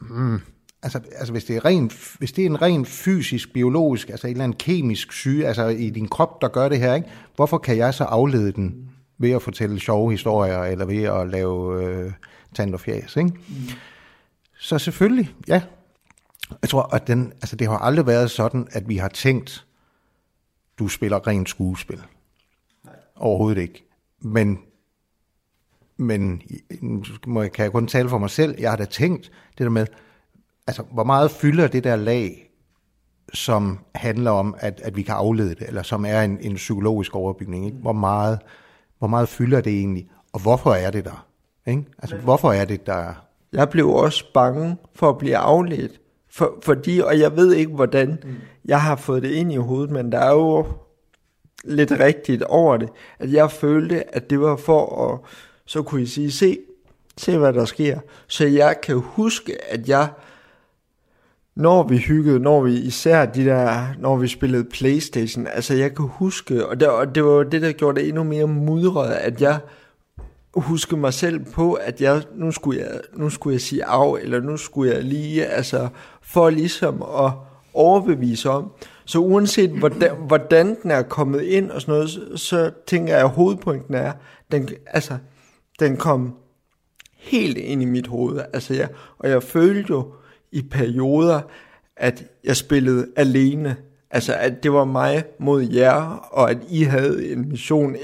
[0.00, 0.40] mm,
[0.82, 4.30] altså, altså hvis, det er ren, hvis det er en ren fysisk, biologisk, altså en
[4.30, 7.08] eller anden kemisk syge, altså i din krop, der gør det her, ikke?
[7.36, 8.87] hvorfor kan jeg så aflede den
[9.18, 12.12] ved at fortælle sjove historier, eller ved at lave øh,
[12.54, 13.28] tand og fjæs, ikke?
[13.28, 13.54] Mm.
[14.58, 15.62] Så selvfølgelig, ja.
[16.62, 19.66] Jeg tror, at den, altså det har aldrig været sådan, at vi har tænkt,
[20.78, 22.02] du spiller rent skuespil.
[22.84, 22.94] Nej.
[23.16, 23.84] Overhovedet ikke.
[24.20, 24.58] Men,
[25.96, 26.42] men
[27.26, 29.70] må jeg, kan jeg kun tale for mig selv, jeg har da tænkt det der
[29.70, 29.86] med,
[30.66, 32.50] altså hvor meget fylder det der lag,
[33.34, 37.14] som handler om, at, at vi kan aflede det, eller som er en, en psykologisk
[37.14, 37.66] overbygning.
[37.66, 37.78] Ikke?
[37.78, 38.38] Hvor, meget,
[38.98, 41.26] hvor meget fylder det egentlig, og hvorfor er det der?
[41.66, 41.84] Ikke?
[41.98, 43.24] Altså, hvorfor er det der?
[43.52, 48.18] Jeg blev også bange for at blive afledt, for, fordi, og jeg ved ikke, hvordan
[48.24, 48.34] mm.
[48.64, 50.66] jeg har fået det ind i hovedet, men der er jo
[51.64, 52.88] lidt rigtigt over det,
[53.18, 55.18] at jeg følte, at det var for at,
[55.66, 56.58] så kunne I sige, se,
[57.16, 58.00] se hvad der sker.
[58.26, 60.08] Så jeg kan huske, at jeg
[61.58, 66.04] når vi hyggede, når vi især de der, når vi spillede Playstation, altså jeg kan
[66.04, 69.58] huske, og det, og det var det, der gjorde det endnu mere mudret, at jeg
[70.54, 74.40] huske mig selv på, at jeg, nu, skulle jeg, nu skulle jeg sige af, eller
[74.40, 75.88] nu skulle jeg lige, altså
[76.22, 77.32] for ligesom at
[77.74, 78.72] overbevise om.
[79.04, 83.24] Så uanset hvordan, hvordan den er kommet ind og sådan noget, så, så tænker jeg,
[83.24, 84.12] at hovedpunkten er,
[84.52, 85.16] den, altså,
[85.80, 86.34] den kom
[87.16, 88.40] helt ind i mit hoved.
[88.52, 88.88] Altså jeg,
[89.18, 90.12] og jeg følte jo,
[90.52, 91.40] i perioder,
[91.96, 93.76] at jeg spillede alene.
[94.10, 97.96] Altså, at det var mig mod jer, og at I havde en mission.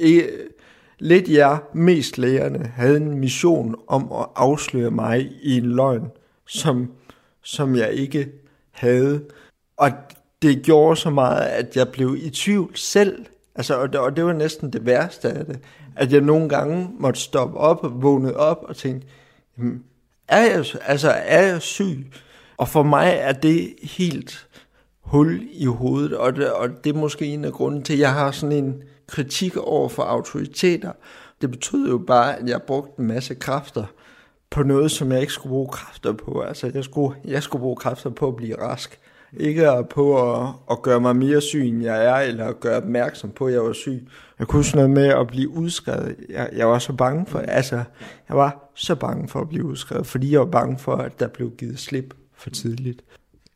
[0.99, 6.07] Lidt jer, mest lægerne, havde en mission om at afsløre mig i en løgn,
[6.47, 6.93] som,
[7.43, 8.29] som jeg ikke
[8.71, 9.21] havde.
[9.77, 9.91] Og
[10.43, 13.27] det gjorde så meget, at jeg blev i tvivl selv.
[13.55, 15.59] Altså, og, det, og det var næsten det værste af det.
[15.97, 19.07] At jeg nogle gange måtte stoppe op og vågne op og tænke,
[20.29, 22.07] er jeg, altså, er jeg syg?
[22.57, 24.49] Og for mig er det helt
[25.01, 28.13] hul i hovedet, og det, og det er måske en af grunden til, at jeg
[28.13, 30.93] har sådan en kritik over for autoriteter.
[31.41, 33.85] Det betød jo bare, at jeg brugte en masse kræfter
[34.51, 36.41] på noget, som jeg ikke skulle bruge kræfter på.
[36.41, 38.99] Altså, jeg skulle, jeg skulle bruge kræfter på at blive rask.
[39.37, 43.31] Ikke på at, at gøre mig mere syg, end jeg er, eller at gøre opmærksom
[43.31, 44.09] på, at jeg var syg.
[44.39, 46.17] Jeg kunne sådan noget med at blive udskrevet.
[46.29, 47.77] Jeg, jeg var så bange for, altså,
[48.29, 51.29] jeg var så bange for at blive udskrevet, fordi jeg var bange for, at der
[51.29, 52.15] blev givet slip
[52.45, 53.03] for tidligt.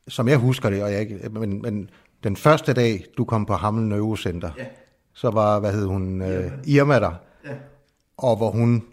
[0.08, 1.90] Som jeg husker det, og jeg ikke, men, men
[2.24, 4.64] den første dag, du kom på Hammel Neurocenter, ja.
[5.14, 7.12] så var, hvad hed hun, Irma, uh, Irma der,
[7.44, 7.50] ja.
[8.16, 8.84] og hvor hun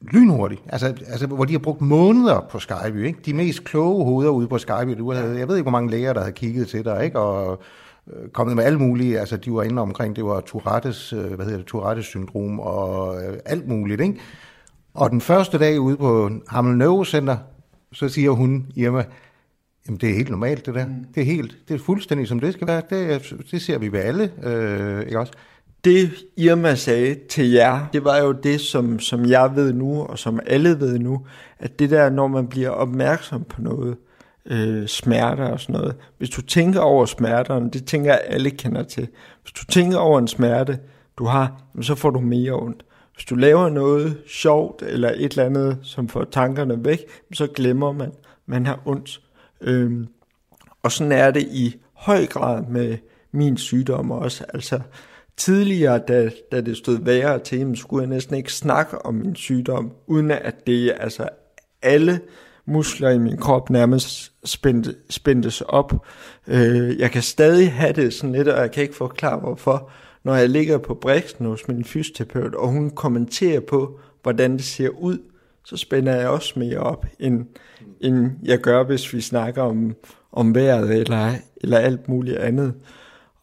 [0.00, 3.18] lynhurtigt, altså, altså hvor de har brugt måneder på Skype, ikke?
[3.26, 6.12] de mest kloge hoveder ude på Skype, du havde, jeg ved ikke, hvor mange læger,
[6.12, 7.18] der havde kigget til dig, ikke?
[7.18, 7.62] og
[8.12, 11.44] øh, kommet med alle mulige, altså de var inde omkring, det var Tourettes, øh, hvad
[11.44, 14.20] hedder det, Tourettes syndrom og øh, alt muligt, ikke?
[14.94, 17.36] Og den første dag ude på Hammel Neurocenter,
[17.92, 19.04] så siger hun, Irma,
[19.86, 20.86] jamen det er helt normalt det der.
[20.86, 21.04] Mm.
[21.14, 22.82] Det er helt, det er fuldstændig som det skal være.
[22.90, 25.32] Det, det ser vi ved alle, øh, ikke også?
[25.84, 30.18] Det Irma sagde til jer, det var jo det, som, som jeg ved nu, og
[30.18, 31.26] som alle ved nu,
[31.58, 33.96] at det der, når man bliver opmærksom på noget,
[34.46, 35.96] øh, smerter og sådan noget.
[36.18, 39.08] Hvis du tænker over smerterne, det tænker jeg alle kender til.
[39.42, 40.78] Hvis du tænker over en smerte,
[41.18, 42.84] du har, så får du mere ondt.
[43.22, 46.98] Hvis du laver noget sjovt eller et eller andet, som får tankerne væk,
[47.32, 48.12] så glemmer man,
[48.46, 49.20] man har ondt.
[49.60, 50.06] Øhm,
[50.82, 52.98] og sådan er det i høj grad med
[53.32, 54.44] min sygdom også.
[54.54, 54.80] Altså
[55.36, 59.92] tidligere, da, da det stod værre til, skulle jeg næsten ikke snakke om min sygdom,
[60.06, 61.28] uden at det altså
[61.82, 62.20] alle
[62.66, 66.06] muskler i min krop nærmest spændte, spændtes op.
[66.46, 69.90] Øh, jeg kan stadig have det sådan lidt, og jeg kan ikke forklare hvorfor,
[70.24, 74.88] når jeg ligger på briksen hos min fysioterapeut, og hun kommenterer på, hvordan det ser
[74.88, 75.18] ud,
[75.64, 77.46] så spænder jeg også mere op, end,
[78.00, 79.96] end jeg gør, hvis vi snakker om,
[80.32, 82.74] om vejret eller, eller alt muligt andet.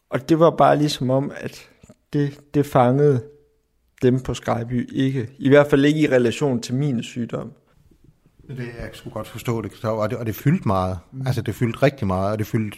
[0.09, 1.69] Og det var bare ligesom om, at
[2.13, 3.23] det, det fangede
[4.01, 5.29] dem på Skyby ikke.
[5.37, 7.51] I hvert fald ikke i relation til min sygdom.
[8.47, 10.99] Det jeg skulle godt forstå det, og det, og det fyldte meget.
[11.11, 11.27] Mm.
[11.27, 12.77] Altså det fyldte rigtig meget, og det fyldte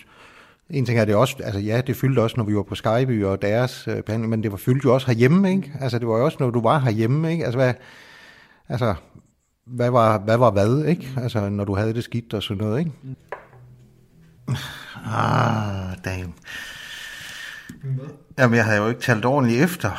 [0.73, 3.23] en ting er det også, altså ja, det fyldte også, når vi var på Skyby
[3.25, 5.73] og deres øh, behandling, men det var fyldte jo også herhjemme, ikke?
[5.81, 7.45] Altså det var jo også, når du var herhjemme, ikke?
[7.45, 7.73] Altså hvad,
[8.69, 8.95] altså,
[9.65, 11.09] hvad var, hvad var hvad, ikke?
[11.17, 12.91] Altså når du havde det skidt og sådan noget, ikke?
[15.05, 16.33] Ah, damn.
[18.37, 19.91] Jamen, jeg havde jo ikke talt ordentligt efter.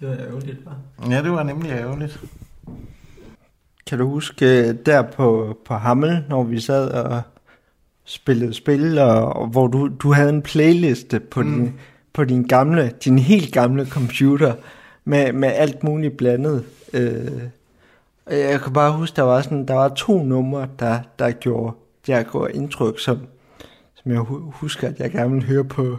[0.00, 1.10] Det var ærgerligt, hva'?
[1.10, 2.20] Ja, det var nemlig ærgerligt.
[3.88, 7.22] Kan du huske der på, på Hammel, når vi sad og
[8.04, 11.54] spillede spil, og, og hvor du, du havde en playliste på, mm.
[11.54, 11.74] din,
[12.12, 14.54] på din gamle, din helt gamle computer,
[15.04, 16.64] med, med alt muligt blandet.
[16.92, 17.42] Øh,
[18.30, 21.76] jeg kan bare huske, der var sådan, der var to numre, der, der gjorde,
[22.06, 23.18] der gjorde indtryk, som,
[23.94, 24.20] som jeg
[24.52, 25.98] husker, at jeg gerne ville høre på,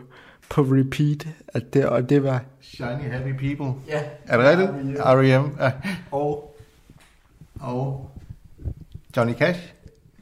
[0.50, 2.44] på repeat, at det, og det var...
[2.62, 3.82] Shiny Happy People.
[3.88, 4.02] Ja.
[4.28, 5.00] Er det rigtigt?
[5.00, 5.58] R.E.M.
[5.60, 5.72] Ja.
[6.12, 6.49] Og
[7.60, 8.12] og
[9.18, 9.74] Johnny Cash.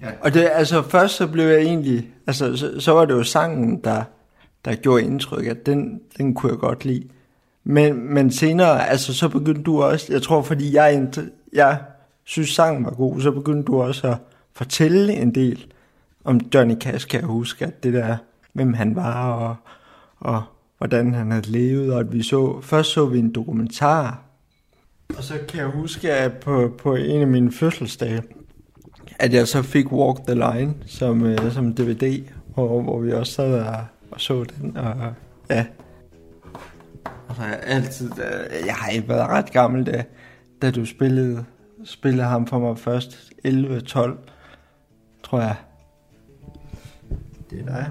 [0.01, 0.07] Ja.
[0.21, 3.81] Og det, altså først så blev jeg egentlig, altså så, så var det jo sangen,
[3.83, 4.03] der,
[4.65, 7.07] der gjorde indtryk, at den, den kunne jeg godt lide.
[7.63, 11.07] Men, men senere, altså så begyndte du også, jeg tror fordi jeg,
[11.53, 11.79] jeg
[12.23, 14.17] synes sangen var god, så begyndte du også at
[14.53, 15.65] fortælle en del
[16.23, 18.17] om Johnny Cash, kan jeg huske, at det der,
[18.53, 19.55] hvem han var, og,
[20.19, 20.43] og
[20.77, 24.26] hvordan han havde levet, og at vi så, først så vi en dokumentar
[25.17, 28.23] og så kan jeg huske, at på, på en af mine fødselsdage,
[29.19, 33.33] at jeg så fik Walk the Line som, uh, som DVD, hvor, hvor vi også
[33.33, 35.13] sad og, og så den, og
[35.49, 35.65] ja.
[37.27, 40.03] Og så har jeg altid, uh, jeg har ikke været ret gammel, da,
[40.61, 41.45] da du spillede,
[41.83, 44.17] spillede ham for mig først, 11-12,
[45.23, 45.55] tror jeg.
[47.49, 47.89] Det er dig.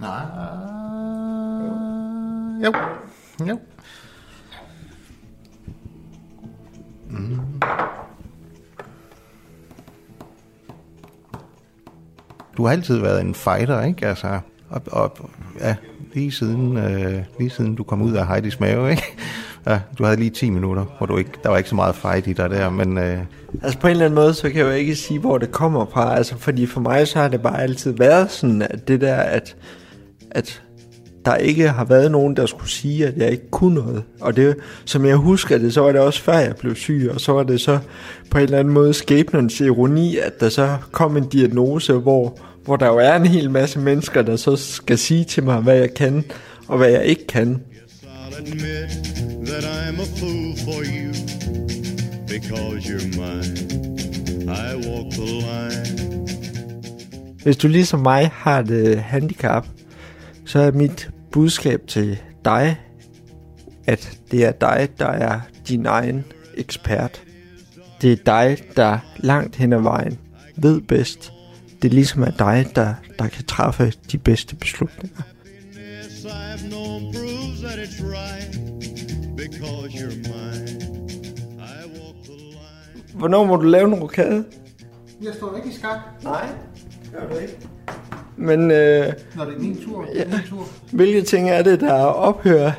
[0.00, 0.24] Nej.
[2.64, 2.72] Jo.
[3.46, 3.58] Jo.
[7.10, 7.38] Mm.
[12.56, 14.06] Du har altid været en fighter, ikke?
[14.06, 15.30] Altså, og, op,
[15.60, 15.76] ja,
[16.14, 19.02] lige siden, øh, lige siden du kom ud af Heidis mave, ikke?
[19.66, 22.26] Ja, du havde lige 10 minutter, hvor du ikke, der var ikke så meget fight
[22.26, 22.98] i dig der, men...
[22.98, 23.18] Øh...
[23.62, 25.86] Altså på en eller anden måde, så kan jeg jo ikke sige, hvor det kommer
[25.86, 29.16] fra, altså fordi for mig så har det bare altid været sådan, at det der,
[29.16, 29.56] at,
[30.30, 30.62] at
[31.24, 34.02] der ikke har været nogen, der skulle sige, at jeg ikke kunne noget.
[34.20, 37.20] Og det, som jeg husker det, så var det også før jeg blev syg, og
[37.20, 37.78] så var det så
[38.30, 42.76] på en eller anden måde skæbnens ironi, at der så kom en diagnose, hvor, hvor
[42.76, 45.94] der jo er en hel masse mennesker, der så skal sige til mig, hvad jeg
[45.94, 46.24] kan,
[46.68, 47.62] og hvad jeg ikke kan.
[57.42, 59.66] Hvis du ligesom mig har det handicap,
[60.50, 62.80] så er mit budskab til dig,
[63.86, 66.24] at det er dig, der er din egen
[66.54, 67.22] ekspert.
[68.02, 70.18] Det er dig, der langt hen ad vejen
[70.56, 71.32] ved bedst.
[71.82, 75.22] Det er ligesom er dig, der, der kan træffe de bedste beslutninger.
[83.14, 84.44] Hvornår må du lave en rokade?
[85.22, 85.98] Jeg står ikke i skak.
[86.22, 86.48] Nej,
[87.12, 87.79] gør du ikke.
[88.40, 90.24] Men, øh, Når det er min tur, ja.
[90.24, 90.66] min tur.
[90.92, 92.72] Hvilke ting er det, der ophører?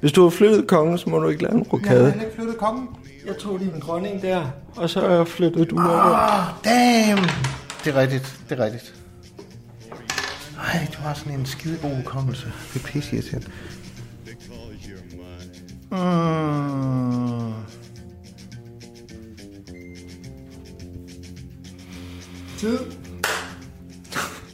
[0.00, 2.04] Hvis du har flyttet kongen, så må du ikke lave en rokade.
[2.04, 2.88] Jeg har ikke flyttet kongen.
[3.26, 4.46] Jeg tog din dronning der,
[4.76, 6.60] og så flyttede du oh, over.
[6.64, 7.24] damn!
[7.84, 8.94] Det er rigtigt, det er rigtigt.
[10.58, 12.52] Ej, du har sådan en skide god hukommelse.
[12.74, 13.46] Det er pisse irriterende.
[15.90, 17.52] Mm.
[22.58, 23.03] Tid.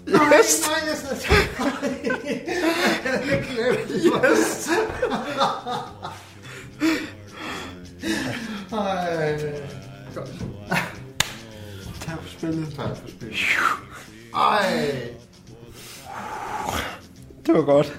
[0.09, 0.67] Yes.
[0.67, 0.95] Nej, nej,
[4.31, 4.69] yes.
[8.73, 9.53] Ej.
[10.15, 10.31] Godt.
[12.01, 12.75] Tak for spillet.
[12.77, 13.37] Tak for spillet.
[14.35, 15.09] Ej.
[17.47, 17.99] Det var godt.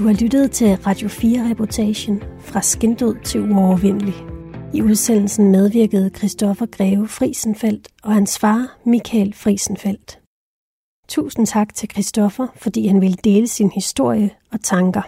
[0.00, 4.14] Du har lyttet til Radio 4-reportagen fra skindød til uovervindelig.
[4.74, 10.20] I udsendelsen medvirkede Christoffer Greve Frisenfeldt og hans far Michael Frisenfeldt.
[11.08, 15.02] Tusind tak til Christoffer, fordi han ville dele sin historie og tanker.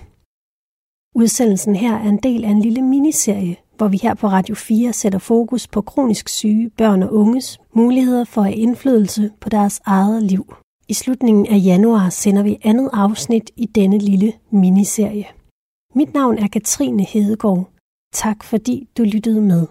[1.14, 4.92] Udsendelsen her er en del af en lille miniserie, hvor vi her på Radio 4
[4.92, 9.80] sætter fokus på kronisk syge børn og unges muligheder for at have indflydelse på deres
[9.84, 10.54] eget liv.
[10.92, 15.26] I slutningen af januar sender vi andet afsnit i denne lille miniserie.
[15.94, 17.70] Mit navn er Katrine Hedegaard.
[18.14, 19.66] Tak fordi du lyttede med.